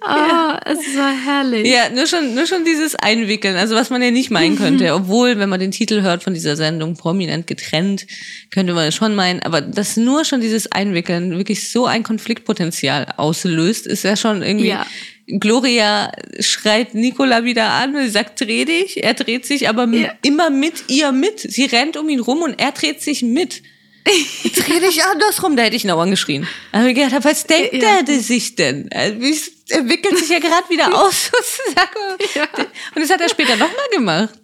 [0.02, 0.60] Oh, ja.
[0.66, 1.68] es war herrlich.
[1.68, 4.94] Ja, nur schon, nur schon dieses Einwickeln, also was man ja nicht meinen könnte.
[4.94, 8.06] Obwohl, wenn man den Titel hört von dieser Sendung, prominent getrennt,
[8.52, 13.88] könnte man schon meinen, aber dass nur schon dieses Einwickeln wirklich so ein Konfliktpotenzial auslöst,
[13.88, 14.68] ist ja schon irgendwie.
[14.68, 14.86] Ja.
[15.28, 19.04] Gloria schreit Nicola wieder an, sie sagt, dreh dich.
[19.04, 20.14] Er dreht sich aber ja.
[20.22, 21.40] immer mit ihr mit.
[21.40, 23.64] Sie rennt um ihn rum und er dreht sich mit.
[24.06, 26.48] Dreh dich andersrum, da hätte ich ihn auch angeschrien.
[26.72, 28.00] Da habe ich gedacht, was denkt ja.
[28.08, 28.88] er sich denn?
[28.90, 32.24] Er entwickelt sich ja gerade wieder aus, sozusagen.
[32.36, 32.48] Ja.
[32.94, 34.36] Und das hat er später nochmal gemacht.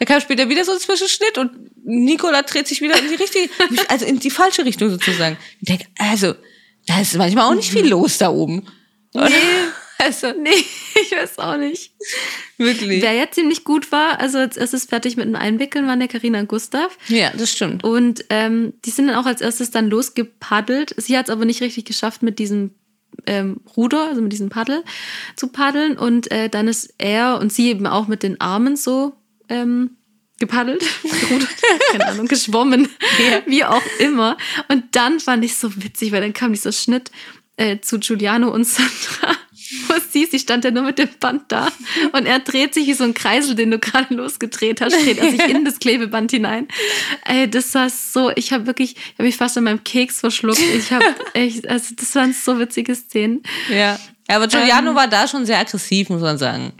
[0.00, 1.52] Da kam später wieder so ein Zwischenschnitt und
[1.84, 3.48] Nicola dreht sich wieder in die richtige,
[3.88, 5.36] also in die falsche Richtung sozusagen.
[5.60, 6.34] Ich denke, also,
[6.86, 8.66] da ist manchmal auch nicht viel los da oben.
[9.14, 9.28] Oder?
[9.28, 9.36] Nee.
[9.96, 10.50] Also, nee,
[11.02, 11.92] ich weiß auch nicht.
[12.56, 13.02] Wirklich.
[13.02, 16.40] Wer jetzt ziemlich gut war, also als erstes fertig mit dem Einwickeln, waren der Karina
[16.40, 16.96] und Gustav.
[17.08, 17.84] Ja, das stimmt.
[17.84, 20.94] Und ähm, die sind dann auch als erstes dann losgepaddelt.
[20.96, 22.70] Sie hat es aber nicht richtig geschafft mit diesem
[23.26, 24.84] ähm, Ruder, also mit diesem Paddel
[25.36, 25.96] zu paddeln.
[25.96, 29.14] Und äh, dann ist er und sie eben auch mit den Armen so
[29.48, 29.96] ähm,
[30.38, 31.48] gepaddelt, gerudert,
[31.90, 32.88] keine Ahnung, geschwommen,
[33.18, 33.42] ja.
[33.46, 34.36] wie auch immer.
[34.68, 37.10] Und dann fand ich so witzig, weil dann kam dieser Schnitt
[37.56, 39.36] äh, zu Giuliano und Sandra
[39.88, 41.68] wo sie, sie stand ja nur mit dem Band da
[42.12, 45.30] und er dreht sich wie so ein Kreisel, den du gerade losgedreht hast, dreht er
[45.30, 46.68] sich in das Klebeband hinein.
[47.24, 50.60] Ey, das war so, ich habe wirklich, ich habe mich fast an meinem Keks verschluckt.
[50.60, 51.04] Ich habe
[51.34, 53.42] echt, also das waren so witzige Szenen.
[53.70, 53.98] Ja,
[54.28, 56.72] aber Giuliano ähm, war da schon sehr aggressiv, muss man sagen.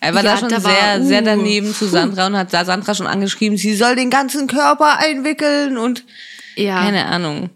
[0.00, 2.52] Er war ja, da schon da sehr, war, uh, sehr daneben zu Sandra und hat
[2.52, 6.04] da Sandra schon angeschrieben, sie soll den ganzen Körper einwickeln und
[6.56, 6.80] ja.
[6.80, 7.50] keine Ahnung.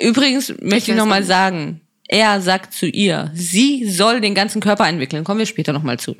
[0.00, 4.84] Übrigens möchte ich, ich nochmal sagen, er sagt zu ihr, sie soll den ganzen Körper
[4.84, 5.24] einwickeln.
[5.24, 6.16] Kommen wir später nochmal zu.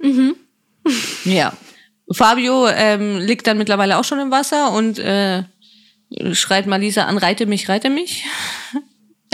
[0.00, 0.36] Mhm.
[1.24, 1.52] ja.
[2.10, 5.44] Fabio ähm, liegt dann mittlerweile auch schon im Wasser und äh,
[6.32, 8.24] schreit Malisa an, reite mich, reite mich.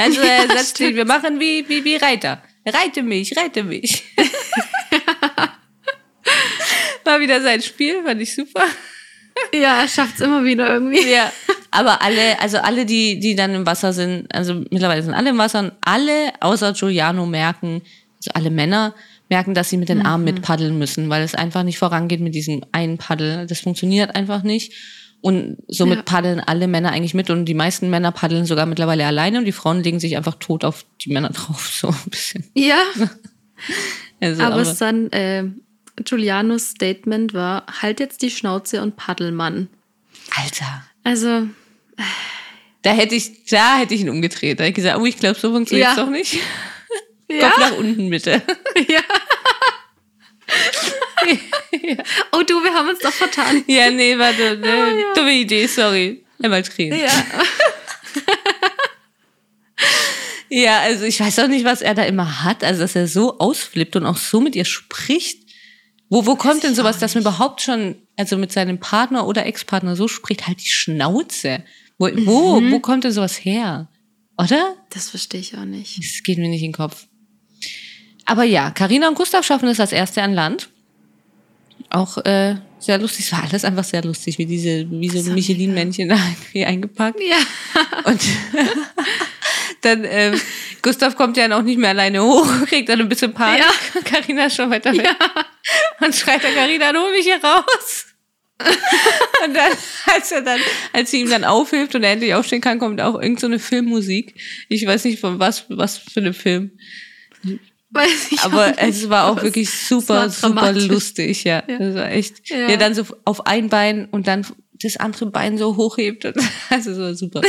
[0.00, 2.40] Also er ja, setzt sich, wir machen wie, wie, wie Reiter.
[2.64, 4.04] Reite mich, reite mich.
[7.04, 8.64] War wieder sein Spiel, fand ich super.
[9.52, 11.10] Ja, er schafft es immer wieder irgendwie.
[11.10, 11.32] Ja.
[11.70, 15.38] Aber alle, also alle, die, die dann im Wasser sind, also mittlerweile sind alle im
[15.38, 17.82] Wasser und alle außer Giuliano merken,
[18.16, 18.94] also alle Männer
[19.28, 20.34] merken, dass sie mit den Armen mhm.
[20.34, 23.46] mitpaddeln müssen, weil es einfach nicht vorangeht mit diesem einen Paddel.
[23.46, 24.72] Das funktioniert einfach nicht.
[25.20, 26.02] Und somit ja.
[26.02, 29.52] paddeln alle Männer eigentlich mit und die meisten Männer paddeln sogar mittlerweile alleine und die
[29.52, 32.44] Frauen legen sich einfach tot auf die Männer drauf, so ein bisschen.
[32.54, 32.80] Ja.
[34.20, 35.44] also, aber, aber es dann, äh,
[36.04, 39.68] Giulianos Statement war, halt jetzt die Schnauze und paddel, Mann.
[40.36, 40.84] Alter.
[41.08, 41.48] Also.
[42.82, 44.60] Da hätte ich, da hätte ich ihn umgedreht.
[44.60, 46.04] Da hätte ich gesagt, oh, ich glaube, so funktioniert es ja.
[46.04, 46.38] doch nicht.
[47.30, 47.50] Ja.
[47.50, 48.40] Kopf nach unten, bitte.
[48.88, 49.02] Ja.
[51.82, 51.96] ja.
[52.32, 53.64] Oh du, wir haben uns doch vertan.
[53.66, 54.56] Ja, nee, warte.
[54.56, 55.12] Ne, oh, ja.
[55.14, 56.24] Dumme Idee, sorry.
[56.42, 56.98] Einmal drehen.
[56.98, 57.10] Ja.
[60.48, 62.64] ja, also ich weiß auch nicht, was er da immer hat.
[62.64, 65.47] Also, dass er so ausflippt und auch so mit ihr spricht.
[66.10, 69.94] Wo, wo kommt denn sowas, dass man überhaupt schon, also mit seinem Partner oder Ex-Partner
[69.94, 71.64] so spricht, halt die Schnauze?
[71.98, 72.26] Wo, mhm.
[72.26, 73.88] wo, wo kommt denn sowas her?
[74.38, 74.76] Oder?
[74.90, 75.98] Das verstehe ich auch nicht.
[75.98, 77.06] Das geht mir nicht in den Kopf.
[78.24, 80.68] Aber ja, Karina und Gustav schaffen es als Erste an Land.
[81.90, 83.26] Auch äh, sehr lustig.
[83.26, 87.20] Es war alles einfach sehr lustig, wie diese, wie so Michelin-Männchen da irgendwie eingepackt.
[87.20, 87.38] Ja.
[88.04, 88.20] Und
[89.82, 90.40] dann ähm,
[90.82, 93.62] Gustav kommt ja auch nicht mehr alleine hoch, kriegt dann ein bisschen Panik.
[93.62, 94.00] Ja.
[94.02, 95.04] Carina ist schon weiter weg.
[95.04, 95.44] Ja.
[96.08, 98.06] Und schreit dann Carina, hol mich hier raus.
[99.44, 99.72] und dann,
[100.06, 100.58] als er dann,
[100.94, 104.34] als sie ihm dann aufhilft und er endlich aufstehen kann, kommt auch irgendeine so Filmmusik.
[104.70, 106.70] Ich weiß nicht von was, was für eine Film.
[107.90, 111.62] Weiß ich Aber es war auch wirklich super, super lustig, ja.
[111.68, 111.78] ja.
[111.78, 112.48] Das war echt.
[112.48, 112.68] Ja.
[112.68, 116.24] Der dann so auf ein Bein und dann das andere Bein so hochhebt.
[116.24, 116.36] Und,
[116.70, 117.42] also so super.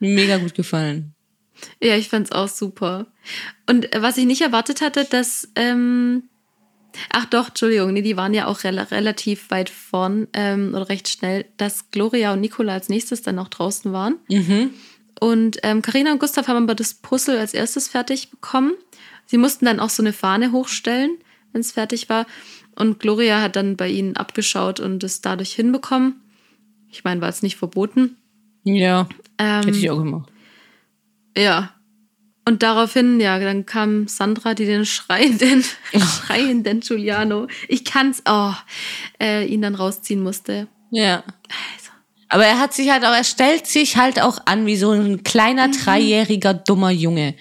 [0.00, 1.14] Mega gut gefallen.
[1.80, 3.06] Ja, ich fand's auch super.
[3.70, 5.48] Und äh, was ich nicht erwartet hatte, dass.
[5.54, 6.24] Ähm,
[7.10, 11.08] ach doch, Entschuldigung, nee, die waren ja auch rel relativ weit vorn ähm, oder recht
[11.08, 14.16] schnell, dass Gloria und Nicola als nächstes dann noch draußen waren.
[14.28, 14.70] Mhm.
[15.20, 18.72] Und ähm, Carina und Gustav haben aber das Puzzle als erstes fertig bekommen.
[19.26, 21.16] Sie mussten dann auch so eine Fahne hochstellen,
[21.52, 22.26] wenn es fertig war.
[22.74, 26.20] Und Gloria hat dann bei ihnen abgeschaut und es dadurch hinbekommen.
[26.90, 28.16] Ich meine, war es nicht verboten.
[28.64, 30.30] Ja, Ähm, hätte ich auch gemacht.
[31.36, 31.70] Ja.
[32.46, 38.52] Und daraufhin, ja, dann kam Sandra, die den schreienden, schreienden Giuliano, ich kann's, oh,
[39.20, 40.68] äh, ihn dann rausziehen musste.
[40.90, 41.24] Ja.
[41.74, 41.90] Also,
[42.28, 45.24] Aber er hat sich halt auch, er stellt sich halt auch an wie so ein
[45.24, 47.34] kleiner, dreijähriger, dummer Junge.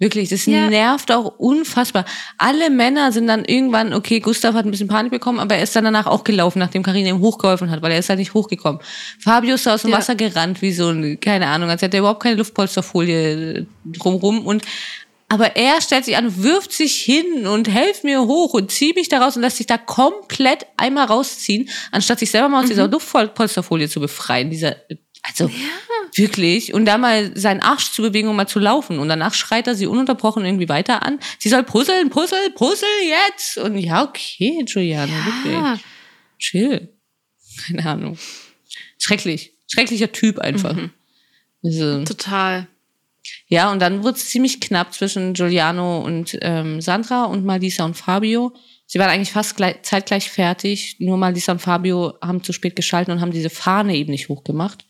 [0.00, 0.68] Wirklich, das Ja.
[0.70, 2.06] nervt auch unfassbar.
[2.38, 5.76] Alle Männer sind dann irgendwann, okay, Gustav hat ein bisschen Panik bekommen, aber er ist
[5.76, 8.80] dann danach auch gelaufen, nachdem Karina ihm hochgeholfen hat, weil er ist halt nicht hochgekommen.
[9.18, 9.98] Fabio ist aus dem Ja.
[9.98, 14.62] Wasser gerannt, wie so ein, keine Ahnung, als hätte er überhaupt keine Luftpolsterfolie drumrum und
[15.32, 19.08] aber er stellt sich an, wirft sich hin und helft mir hoch und zieh mich
[19.08, 22.88] da raus und lässt sich da komplett einmal rausziehen, anstatt sich selber mal aus dieser
[22.88, 24.50] Luftpolsterfolie zu befreien.
[24.50, 24.74] Dieser,
[25.22, 25.50] also
[26.14, 26.72] wirklich.
[26.72, 28.98] Und da mal seinen Arsch zu bewegen, um mal zu laufen.
[28.98, 31.18] Und danach schreit er sie ununterbrochen irgendwie weiter an.
[31.38, 33.58] Sie soll puzzeln, puzzeln, puzzeln jetzt.
[33.58, 35.54] Und ja, okay, Giuliano, wirklich.
[35.54, 35.78] ah,
[36.38, 36.88] Chill.
[37.66, 38.18] Keine Ahnung.
[38.98, 39.52] Schrecklich.
[39.68, 40.76] Schrecklicher Typ einfach.
[41.62, 42.66] Also, total.
[43.48, 47.94] ja, und dann wurde es ziemlich knapp zwischen Giuliano und ähm, Sandra und Malisa und
[47.94, 48.54] Fabio.
[48.86, 50.96] Sie waren eigentlich fast gleich, zeitgleich fertig.
[50.98, 54.84] Nur Malisa und Fabio haben zu spät geschalten und haben diese Fahne eben nicht hochgemacht.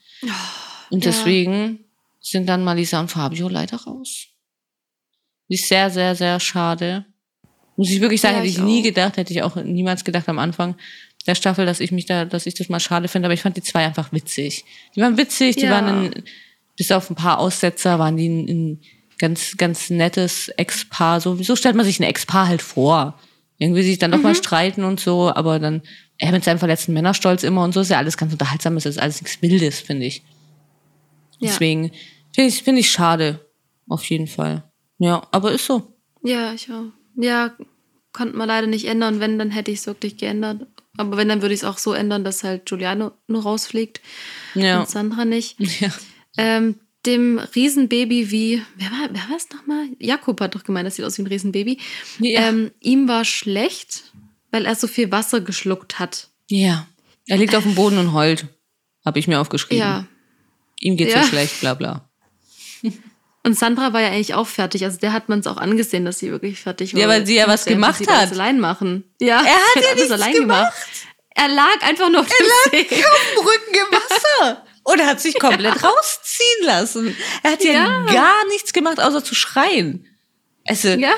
[0.90, 1.10] Und ja.
[1.10, 1.84] deswegen
[2.20, 4.26] sind dann Malisa und Fabio leider raus.
[5.48, 7.04] Ist sehr, sehr, sehr schade.
[7.76, 10.28] Muss ich wirklich sagen, Ja, hätte ich, ich nie gedacht, hätte ich auch niemals gedacht
[10.28, 10.76] am Anfang
[11.26, 13.56] der Staffel, dass ich mich da, dass ich das mal schade finde, aber ich fand
[13.56, 14.64] die zwei einfach witzig.
[14.94, 15.70] Die waren witzig, die Ja.
[15.72, 16.24] waren ein,
[16.76, 18.80] bis auf ein paar Aussetzer waren die ein, ein
[19.18, 21.20] ganz, ganz nettes Ex-Paar.
[21.20, 23.18] So, so stellt man sich ein Ex-Paar halt vor.
[23.58, 24.22] Irgendwie sich dann Mhm.
[24.22, 25.82] mal streiten und so, aber dann,
[26.20, 28.98] er mit seinem verletzten Männerstolz immer und so ist ja alles ganz unterhaltsam, es ist
[28.98, 30.22] alles nichts Wildes, finde ich.
[31.38, 31.48] Ja.
[31.48, 31.90] Deswegen
[32.34, 33.44] finde ich, finde ich schade.
[33.88, 34.62] Auf jeden Fall.
[34.98, 35.94] Ja, aber ist so.
[36.22, 36.84] Ja, ich auch.
[37.16, 37.54] Ja,
[38.12, 39.18] konnte man leider nicht ändern.
[39.18, 40.66] Wenn, dann hätte ich es wirklich geändert.
[40.98, 44.00] Aber wenn, dann würde ich es auch so ändern, dass halt Giuliano nur rausfliegt
[44.54, 44.80] Ja.
[44.80, 45.56] und Sandra nicht.
[45.80, 45.88] Ja.
[46.36, 49.86] Ähm, dem Riesenbaby wie, wer war, wer war es nochmal?
[49.98, 51.78] Jakob hat doch gemeint, das sieht aus wie ein Riesenbaby.
[52.18, 52.48] Ja.
[52.48, 54.04] Ähm, ihm war schlecht,
[54.50, 56.28] weil er so viel Wasser geschluckt hat.
[56.48, 56.86] ja.
[57.26, 58.46] Er liegt auf dem Boden und heult.
[59.04, 59.78] Habe ich mir aufgeschrieben.
[59.78, 60.06] Ja.
[60.80, 61.22] Ihm geht's Ja.
[61.22, 62.10] so schlecht, bla bla.
[63.44, 64.84] Und Sandra war ja eigentlich auch fertig.
[64.84, 67.00] Also der hat man es auch angesehen, dass sie wirklich fertig war.
[67.00, 68.08] Ja, weil sie ja was gemacht hat.
[68.10, 69.04] alles allein machen.
[69.20, 70.72] Ja, Er hat ja alles nichts allein gemacht.
[71.36, 72.80] Er lag einfach nur auf dem See.
[72.80, 74.64] Auf dem Rücken im Wasser.
[74.82, 77.16] Und er hat sich komplett rausziehen lassen.
[77.44, 78.04] Er hat ja, Ja.
[78.12, 80.06] gar nichts gemacht, außer zu schreien.
[80.66, 81.14] Also, Ja,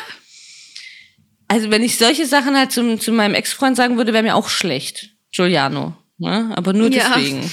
[1.52, 4.48] also wenn ich solche Sachen halt zum, zu meinem Ex-Freund sagen würde, wäre mir auch
[4.48, 5.10] schlecht.
[5.30, 5.94] Giuliano.
[6.18, 6.50] Ne?
[6.56, 7.08] Aber nur Ja.
[7.14, 7.50] deswegen.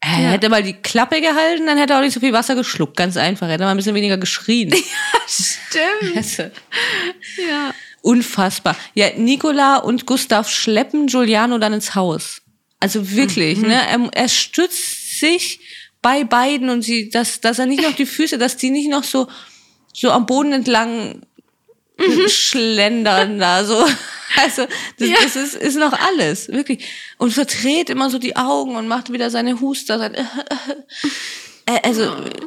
[0.00, 0.28] Er Ja.
[0.30, 2.96] hätte mal die Klappe gehalten, dann hätte er auch nicht so viel Wasser geschluckt.
[2.96, 3.46] Ganz einfach.
[3.48, 4.72] Er hätte mal ein bisschen weniger geschrien.
[5.26, 6.16] stimmt.
[6.16, 6.44] Also,
[7.48, 7.74] Ja.
[8.02, 8.76] Unfassbar.
[8.94, 12.40] Ja, Nicola und Gustav schleppen Giuliano dann ins Haus.
[12.78, 13.74] Also wirklich, ne?
[13.74, 15.58] Er, er stützt sich
[16.00, 19.02] bei beiden und sie, dass, dass er nicht noch die Füße, dass die nicht noch
[19.02, 19.26] so,
[19.92, 21.22] so am Boden entlang
[22.28, 23.84] schlendern da so.
[24.36, 24.66] Also,
[24.98, 25.16] das, Ja.
[25.22, 26.84] das ist, ist noch alles, wirklich.
[27.16, 30.14] Und verdreht immer so die Augen und macht wieder seine Huster, sein,
[31.66, 32.04] Äh, also,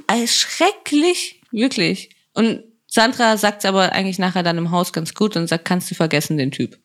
[0.07, 2.09] äh, schrecklich, wirklich.
[2.33, 5.95] Und Sandra sagt aber eigentlich nachher dann im Haus ganz gut und sagt, kannst du
[5.95, 6.77] vergessen, den Typ.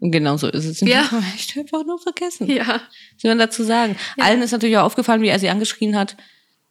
[0.00, 0.80] Und genau so ist es.
[0.80, 1.10] Ja.
[1.10, 2.46] haben echt einfach nur vergessen.
[2.50, 2.80] Ja.
[3.16, 3.96] Soll man dazu sagen?
[4.18, 6.16] Allen ist natürlich auch aufgefallen, wie er sie angeschrien hat.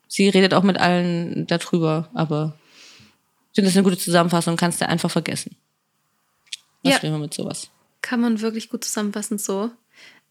[0.08, 2.67] Sie redet auch mit allen darüber, aber ich
[3.58, 5.58] finde das eine gute Zusammenfassung, kannst du einfach vergessen.
[6.84, 7.04] Was Ja.
[7.04, 7.70] will man mit sowas?
[8.02, 9.72] Kann man wirklich gut zusammenfassen so.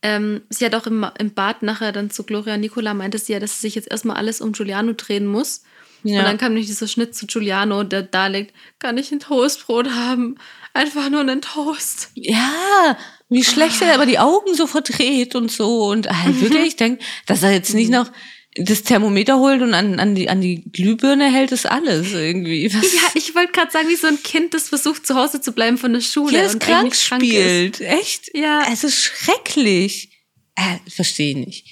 [0.02, 3.40] Ähm, sie hat auch im, im Bad nachher dann zu Gloria Nicola meinte sie ja,
[3.40, 5.62] dass sie sich jetzt erstmal alles um Giuliano drehen muss.
[6.04, 6.20] Ja.
[6.20, 9.90] Und dann kam nämlich dieser Schnitt zu Giuliano, der da liegt, kann ich ein Toastbrot
[9.90, 10.36] haben?
[10.72, 12.10] Einfach nur einen Toast.
[12.14, 12.96] Ja,
[13.28, 15.86] wie schlecht er aber die Augen so verdreht und so.
[15.86, 18.12] Und halt wirklich, ich denke, dass er jetzt nicht noch
[18.58, 22.72] das Thermometer holt und an, an, die, an die Glühbirne hält, ist alles irgendwie.
[22.72, 22.92] Was?
[22.92, 25.78] Ja, ich wollte gerade sagen, wie so ein Kind, das versucht, zu Hause zu bleiben
[25.78, 26.36] von der Schule.
[26.36, 27.28] Ja, das und krank eigentlich krank ist.
[27.28, 27.80] spielt.
[27.80, 28.30] Echt?
[28.34, 28.66] Ja.
[28.72, 30.10] Es ist schrecklich.
[30.54, 31.66] Äh, verstehe nicht.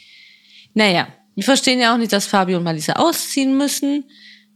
[0.74, 4.05] Naja, wir verstehen ja auch nicht, dass Fabio und Malisa ausziehen müssen.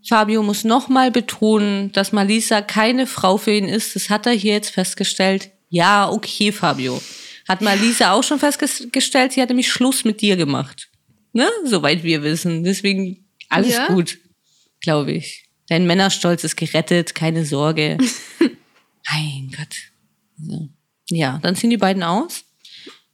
[0.07, 3.97] Fabio muss nochmal betonen, dass Malisa keine Frau für ihn ist.
[3.97, 5.51] Das hat er hier jetzt festgestellt.
[5.71, 7.01] Ja, okay, Fabio.
[7.49, 10.88] Hat Malisa auch schon festgestellt, sie hat nämlich Schluss mit dir gemacht.
[11.39, 11.49] Ne?
[11.65, 12.65] Soweit wir wissen.
[12.65, 13.87] Deswegen alles Ja.
[13.87, 14.19] gut,
[14.81, 15.45] glaube ich.
[15.69, 17.97] Dein Männerstolz ist gerettet, keine Sorge.
[18.41, 19.77] mein Gott.
[20.37, 20.69] So.
[21.11, 22.45] Ja, dann ziehen die beiden aus.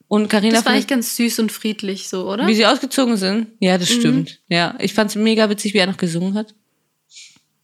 [0.08, 2.46] Und Carina Das war eigentlich ganz süß und friedlich so, oder?
[2.46, 3.48] wie sie ausgezogen sind.
[3.60, 4.00] Ja, das Mhm.
[4.00, 4.40] stimmt.
[4.48, 6.54] Ja, ich fand es mega witzig, wie er noch gesungen hat.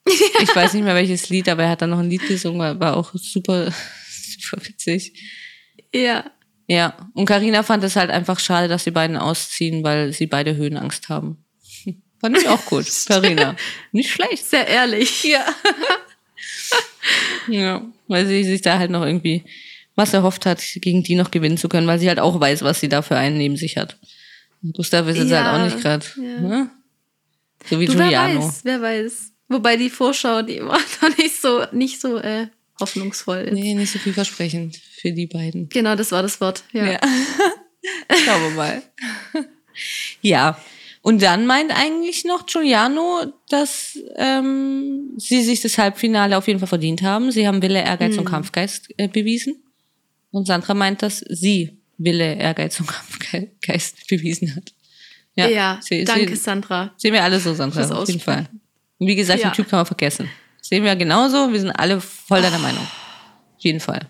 [0.43, 2.79] Ich weiß nicht mehr welches Lied, aber er hat dann noch ein Lied gesungen, war,
[2.81, 3.73] war auch super,
[4.11, 5.13] super witzig.
[5.95, 6.31] Ja.
[6.73, 10.55] Ja, und Karina fand es halt einfach schade, dass die beiden ausziehen, weil sie beide
[10.55, 11.45] Höhenangst haben.
[12.21, 13.57] Fand ich auch gut, Karina.
[13.91, 14.49] Nicht schlecht.
[14.49, 15.25] Sehr ehrlich.
[15.25, 15.45] Ja.
[17.49, 19.43] ja, weil sie sich da halt noch irgendwie
[19.97, 22.79] was erhofft hat, gegen die noch gewinnen zu können, weil sie halt auch weiß, was
[22.79, 23.99] sie da für einen neben sich hat.
[24.63, 26.07] Und Gustav ist jetzt Ja, halt auch nicht gerade.
[26.17, 26.41] ja.
[26.41, 26.71] Ne?
[27.69, 28.47] So wie Du, wer Giuliano.
[28.47, 29.33] weiß, wer weiß.
[29.49, 32.47] Wobei die Vorschau, die war noch nicht so, nicht so äh,
[32.79, 33.39] hoffnungsvoll.
[33.39, 33.55] Ist.
[33.55, 35.69] Nee, nicht so vielversprechend für die beiden.
[35.69, 36.63] Genau, das war das Wort.
[36.73, 36.93] Ja.
[36.93, 37.01] Ja.
[38.25, 38.83] Schauen wir mal.
[40.21, 40.59] ja.
[41.03, 46.69] Und dann meint eigentlich noch Giuliano, dass ähm, sie sich das Halbfinale auf jeden Fall
[46.69, 47.31] verdient haben.
[47.33, 49.63] Sie haben Wille, Ehrgeiz und Kampfgeist äh, bewiesen.
[50.31, 54.75] Und Sandra meint, dass sie Wille, Ehrgeiz und Kampfgeist bewiesen hat.
[55.37, 56.93] Ja, sie- danke, sie- Sandra.
[56.99, 58.21] Sehen wir alle so, Sandra, auf jeden.
[58.21, 58.47] Fall.
[58.99, 59.49] Und wie gesagt, Ja.
[59.49, 60.29] den Typ kann man vergessen.
[60.61, 62.83] Sehen wir genauso, wir sind alle voll deiner Meinung.
[62.85, 64.07] Auf jeden Fall.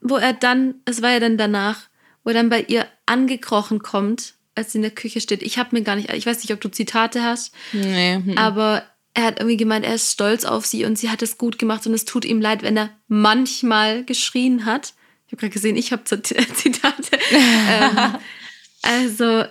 [0.00, 1.82] Wo er dann, es war ja dann danach,
[2.24, 5.42] wo er dann bei ihr angekrochen kommt, als sie in der Küche steht.
[5.42, 8.14] Ich habe mir gar nicht, ich weiß nicht, ob du Zitate hast, Nee.
[8.16, 8.38] hm.
[8.38, 8.84] aber
[9.14, 11.86] er hat irgendwie gemeint, er ist stolz auf sie und sie hat es gut gemacht
[11.86, 14.94] und es tut ihm leid, wenn er manchmal geschrien hat.
[15.26, 17.18] Ich habe gerade gesehen, ich habe Zitate.
[17.32, 17.98] ähm,
[18.82, 19.44] also,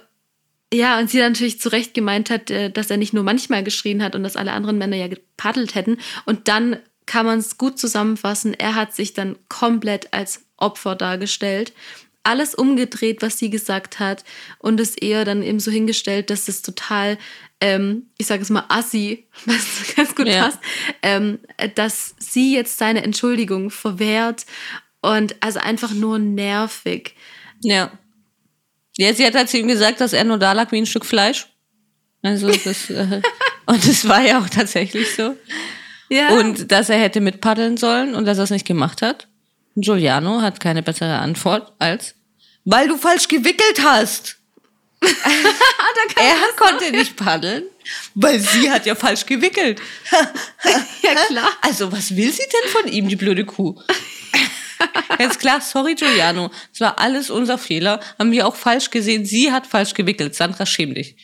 [0.73, 3.63] ja, und sie dann natürlich zu Recht gemeint hat, äh, dass er nicht nur manchmal
[3.63, 5.97] geschrien hat und dass alle anderen Männer ja gepaddelt hätten.
[6.25, 6.77] Und dann
[7.09, 8.53] kann man es gut zusammenfassen.
[8.53, 11.73] Er hat sich dann komplett als Opfer dargestellt.
[12.21, 14.23] Alles umgedreht, was sie gesagt hat
[14.59, 17.17] und es eher dann eben so hingestellt, dass es total,
[17.61, 20.43] ähm, ich sage es mal, assi, was ganz gut Ja.
[20.43, 20.59] passt,
[21.01, 21.39] ähm,
[21.73, 24.45] dass sie jetzt seine Entschuldigung verwehrt
[25.01, 27.15] und also einfach nur nervig.
[27.61, 27.91] Ja.
[28.97, 31.05] Ja, sie hat halt zu ihm gesagt, dass er nur da lag wie ein Stück
[31.05, 31.47] Fleisch.
[32.21, 33.21] Also das, äh,
[33.65, 35.35] und das war ja auch tatsächlich so.
[36.09, 36.29] Ja.
[36.29, 39.27] Und dass er hätte mitpaddeln sollen und dass er es nicht gemacht hat.
[39.75, 42.15] Und Giuliano hat keine bessere Antwort als,
[42.65, 44.37] weil du falsch gewickelt hast.
[45.01, 47.63] er konnte nicht paddeln,
[48.15, 49.79] weil sie hat ja falsch gewickelt.
[51.03, 51.51] ja, klar.
[51.61, 53.79] Also, was will sie denn von ihm, die blöde Kuh?
[55.17, 56.51] Ganz klar, sorry, Giuliano.
[56.73, 57.99] Es war alles unser Fehler.
[58.17, 59.25] Haben wir auch falsch gesehen.
[59.25, 60.35] Sie hat falsch gewickelt.
[60.35, 61.15] Sandra, schäm dich.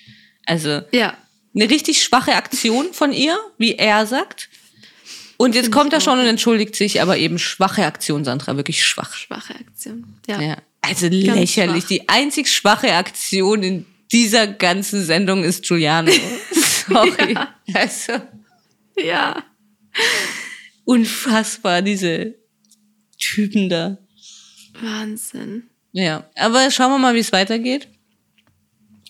[0.45, 1.17] Also, Ja.
[1.53, 4.49] eine richtig schwache Aktion von ihr, wie er sagt.
[5.38, 9.13] Und jetzt kommt er schon und entschuldigt sich, aber eben schwache Aktion, Sandra, wirklich schwach.
[9.13, 10.15] Schwache Aktion.
[10.27, 10.41] Ja.
[10.41, 10.57] Ja.
[10.81, 11.83] Also lächerlich.
[11.83, 11.88] schwach.
[11.89, 16.11] Die einzig schwache Aktion in dieser ganzen Sendung ist Giuliano.
[16.88, 17.36] Sorry.
[17.73, 18.13] Also,
[18.97, 19.43] ja.
[20.86, 22.36] unfassbar, diese
[23.17, 23.97] Typen da.
[24.81, 25.63] Wahnsinn.
[25.91, 27.88] Ja, aber schauen wir mal, wie es weitergeht.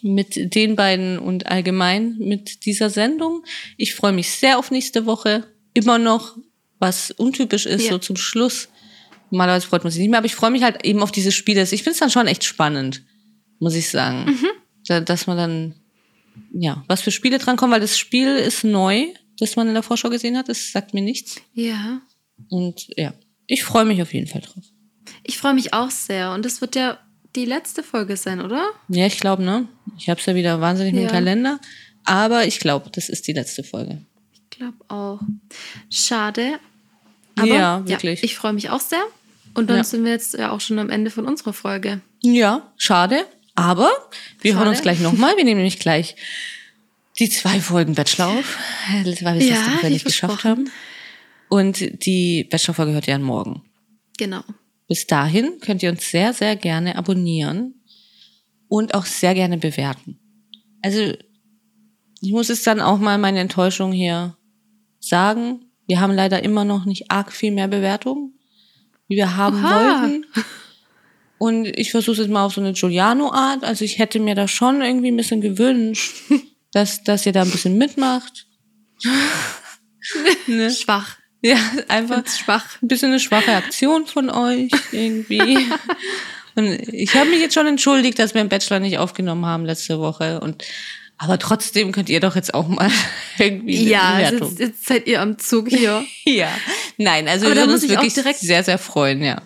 [0.02, 3.44] Mit den beiden und allgemein mit dieser Sendung.
[3.76, 5.48] Ich freue mich sehr auf nächste Woche.
[5.76, 6.36] Immer noch,
[6.80, 7.92] was untypisch ist, Ja.
[7.92, 8.70] so zum Schluss.
[9.30, 11.62] Normalerweise freut man sich nicht mehr, aber ich freue mich halt eben auf diese Spiele.
[11.62, 13.04] Ich finde es dann schon echt spannend,
[13.60, 14.26] muss ich sagen.
[14.26, 14.48] Mhm.
[14.88, 15.76] Da, dass man dann,
[16.54, 19.06] ja, was für Spiele drankommen, weil das Spiel ist neu,
[19.40, 20.48] das man in der Vorschau gesehen hat.
[20.50, 21.36] Das sagt mir nichts.
[21.54, 22.02] Ja.
[22.50, 23.14] Und ja,
[23.48, 24.64] ich freue mich auf jeden Fall drauf.
[25.24, 26.32] Ich freue mich auch sehr.
[26.34, 27.00] Und das wird ja
[27.36, 28.64] die letzte Folge sein, oder?
[28.88, 29.68] Ja, ich glaube, ne?
[29.98, 31.12] Ich habe es ja wieder wahnsinnig mit dem Ja.
[31.12, 31.60] Kalender.
[32.06, 34.06] Aber ich glaube, das ist die letzte Folge.
[34.56, 35.20] Ich glaube auch.
[35.90, 36.60] Schade.
[37.36, 38.24] Aber Ja, wirklich.
[38.24, 39.04] ich freue mich auch sehr.
[39.54, 39.84] Und dann Ja.
[39.84, 42.00] sind wir jetzt ja auch schon am Ende von unserer Folge.
[42.22, 43.26] Ja, schade.
[43.56, 43.92] Aber
[44.40, 44.64] wir Schade.
[44.64, 45.36] hören uns gleich nochmal.
[45.36, 46.16] Wir nehmen nämlich gleich
[47.20, 48.58] die zwei Folgen Bachelor auf,
[48.94, 49.50] weil wir es
[49.84, 50.72] Ja, nicht geschafft haben.
[51.50, 53.62] Und die Bachelor-Folge hört ihr an morgen.
[54.18, 54.42] Genau.
[54.88, 57.82] Bis dahin könnt ihr uns sehr, sehr gerne abonnieren
[58.70, 60.18] und auch sehr gerne bewerten.
[60.82, 61.14] Also,
[62.22, 64.36] ich muss es dann auch mal meine Enttäuschung hier
[65.08, 65.72] sagen.
[65.88, 68.34] Wir haben leider immer noch nicht arg viel mehr Bewertungen,
[69.08, 70.02] wie wir haben Oha.
[70.02, 70.26] wollten.
[71.38, 73.64] Und ich versuche es jetzt mal auf so eine Giuliano-Art.
[73.64, 76.16] Also ich hätte mir da schon irgendwie ein bisschen gewünscht,
[76.72, 78.48] dass, dass ihr da ein bisschen mitmacht.
[80.48, 80.72] ne?
[80.72, 81.18] Schwach.
[81.42, 81.58] Ja,
[81.90, 82.82] einfach Find's schwach.
[82.82, 85.58] ein bisschen eine schwache Aktion von euch irgendwie.
[86.56, 90.00] Und ich habe mich jetzt schon entschuldigt, dass wir einen Bachelor nicht aufgenommen haben letzte
[90.00, 90.40] Woche.
[90.40, 90.64] Und
[91.18, 92.90] aber trotzdem könnt ihr doch jetzt auch mal
[93.38, 94.50] irgendwie eine Ja, Bewertung.
[94.50, 96.04] jetzt, jetzt seid ihr am Zug hier.
[96.26, 96.50] Ja,
[96.98, 99.42] nein, also Aber wir würden uns wirklich direkt- sehr, sehr freuen, ja.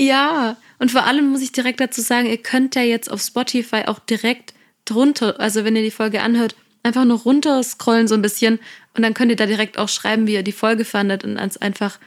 [0.00, 0.56] ja.
[0.78, 3.98] Und vor allem muss ich direkt dazu sagen, ihr könnt ja jetzt auf Spotify auch
[3.98, 4.54] direkt
[4.86, 8.58] drunter, also wenn ihr die Folge anhört, einfach nur runterscrollen so ein bisschen
[8.96, 11.58] und dann könnt ihr da direkt auch schreiben, wie ihr die Folge fandet und als
[11.60, 11.98] einfach,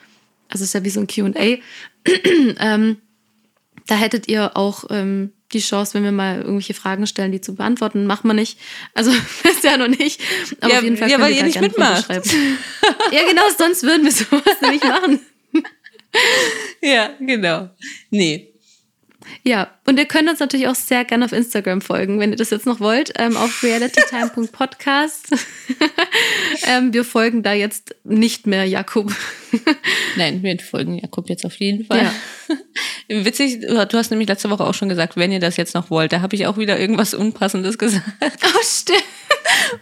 [0.49, 1.57] also es ist ja wie so ein Q&A,
[2.59, 2.97] ähm,
[3.88, 7.56] da hättet ihr auch ähm, die Chance, wenn wir mal irgendwelche Fragen stellen, die zu
[7.56, 8.06] beantworten.
[8.06, 8.58] Machen wir nicht.
[8.93, 9.12] Also
[9.43, 10.22] ist ja noch nicht.
[10.62, 12.10] Aber Ja, auf jeden Fall ja, weil ihr nicht mitmacht.
[12.10, 15.20] ja, genau, sonst würden wir sowas nämlich machen.
[16.82, 17.70] Ja, genau.
[18.12, 18.53] Nee.
[19.43, 22.49] Ja, und ihr könnt uns natürlich auch sehr gerne auf Instagram folgen, wenn ihr das
[22.49, 25.32] jetzt noch wollt, ähm, auf realitytime.podcast.
[26.67, 29.13] ähm, wir folgen da jetzt nicht mehr Jakob.
[30.17, 32.03] Nein, wir folgen Jakob jetzt auf jeden Fall.
[32.03, 32.55] Ja.
[33.26, 36.13] Witzig, du hast nämlich letzte Woche auch schon gesagt, wenn ihr das jetzt noch wollt,
[36.13, 38.05] da habe ich auch wieder irgendwas Unpassendes gesagt.
[38.21, 39.03] Oh, stimmt.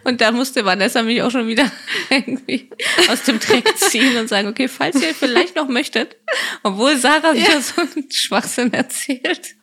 [0.04, 1.70] Und da musste Vanessa mich auch schon wieder
[2.10, 2.70] irgendwie
[3.08, 6.16] aus dem Dreck ziehen und sagen, okay, falls ihr vielleicht noch möchtet,
[6.62, 9.54] obwohl Sarah wieder so einen Schwachsinn erzählt,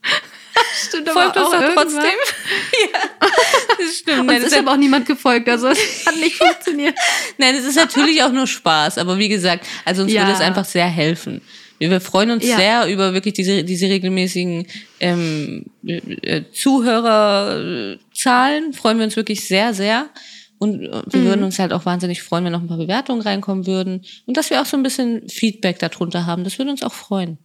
[0.88, 1.76] Stimmt folgt uns doch irgendwann.
[1.88, 2.01] trotzdem.
[2.93, 2.99] ja,
[3.78, 4.26] das stimmt.
[4.26, 6.95] Nein, ist das ist, aber auch niemand gefolgt, also es hat nicht funktioniert.
[7.38, 10.22] nein, es ist natürlich auch nur Spaß, aber wie gesagt, also uns Ja.
[10.24, 11.41] würde es einfach sehr helfen.
[11.78, 12.57] Wir, wir freuen uns Ja.
[12.57, 14.68] sehr über wirklich diese, diese regelmäßigen
[14.99, 16.41] ähm, äh,
[18.20, 18.74] Zuhörerzahlen.
[18.74, 20.09] Freuen wir uns wirklich sehr, sehr.
[20.57, 23.65] Und äh, wir würden uns halt auch wahnsinnig freuen, wenn noch ein paar Bewertungen reinkommen
[23.65, 24.05] würden.
[24.26, 26.43] Und dass wir auch so ein bisschen Feedback darunter haben.
[26.43, 27.38] Das würde uns auch freuen.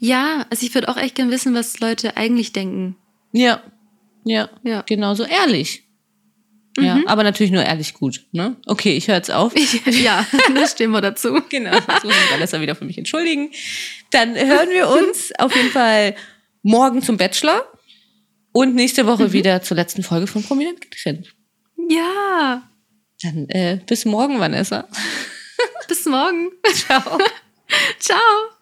[0.00, 2.96] Ja, also ich würde auch echt gern wissen, was Leute eigentlich denken.
[3.32, 3.62] Ja.
[4.24, 4.50] Ja.
[4.64, 4.82] Ja.
[4.88, 5.84] Genau so ehrlich.
[6.78, 8.26] Ja, aber natürlich nur ehrlich gut.
[8.32, 8.56] Ne?
[8.66, 9.52] Okay, ich höre jetzt auf.
[9.86, 11.40] ja, da stehen wir dazu.
[11.50, 13.50] Genau, das muss ich Vanessa wieder für mich entschuldigen.
[14.10, 16.14] Dann hören wir uns auf jeden Fall
[16.62, 17.64] morgen zum Bachelor
[18.52, 21.34] und nächste Woche wieder zur letzten Folge von Prominent getrennt.
[21.88, 22.62] Ja,
[23.22, 24.88] Dann äh, bis morgen, Vanessa.
[25.88, 26.50] bis morgen.
[26.74, 27.18] Ciao.
[27.98, 28.59] Ciao.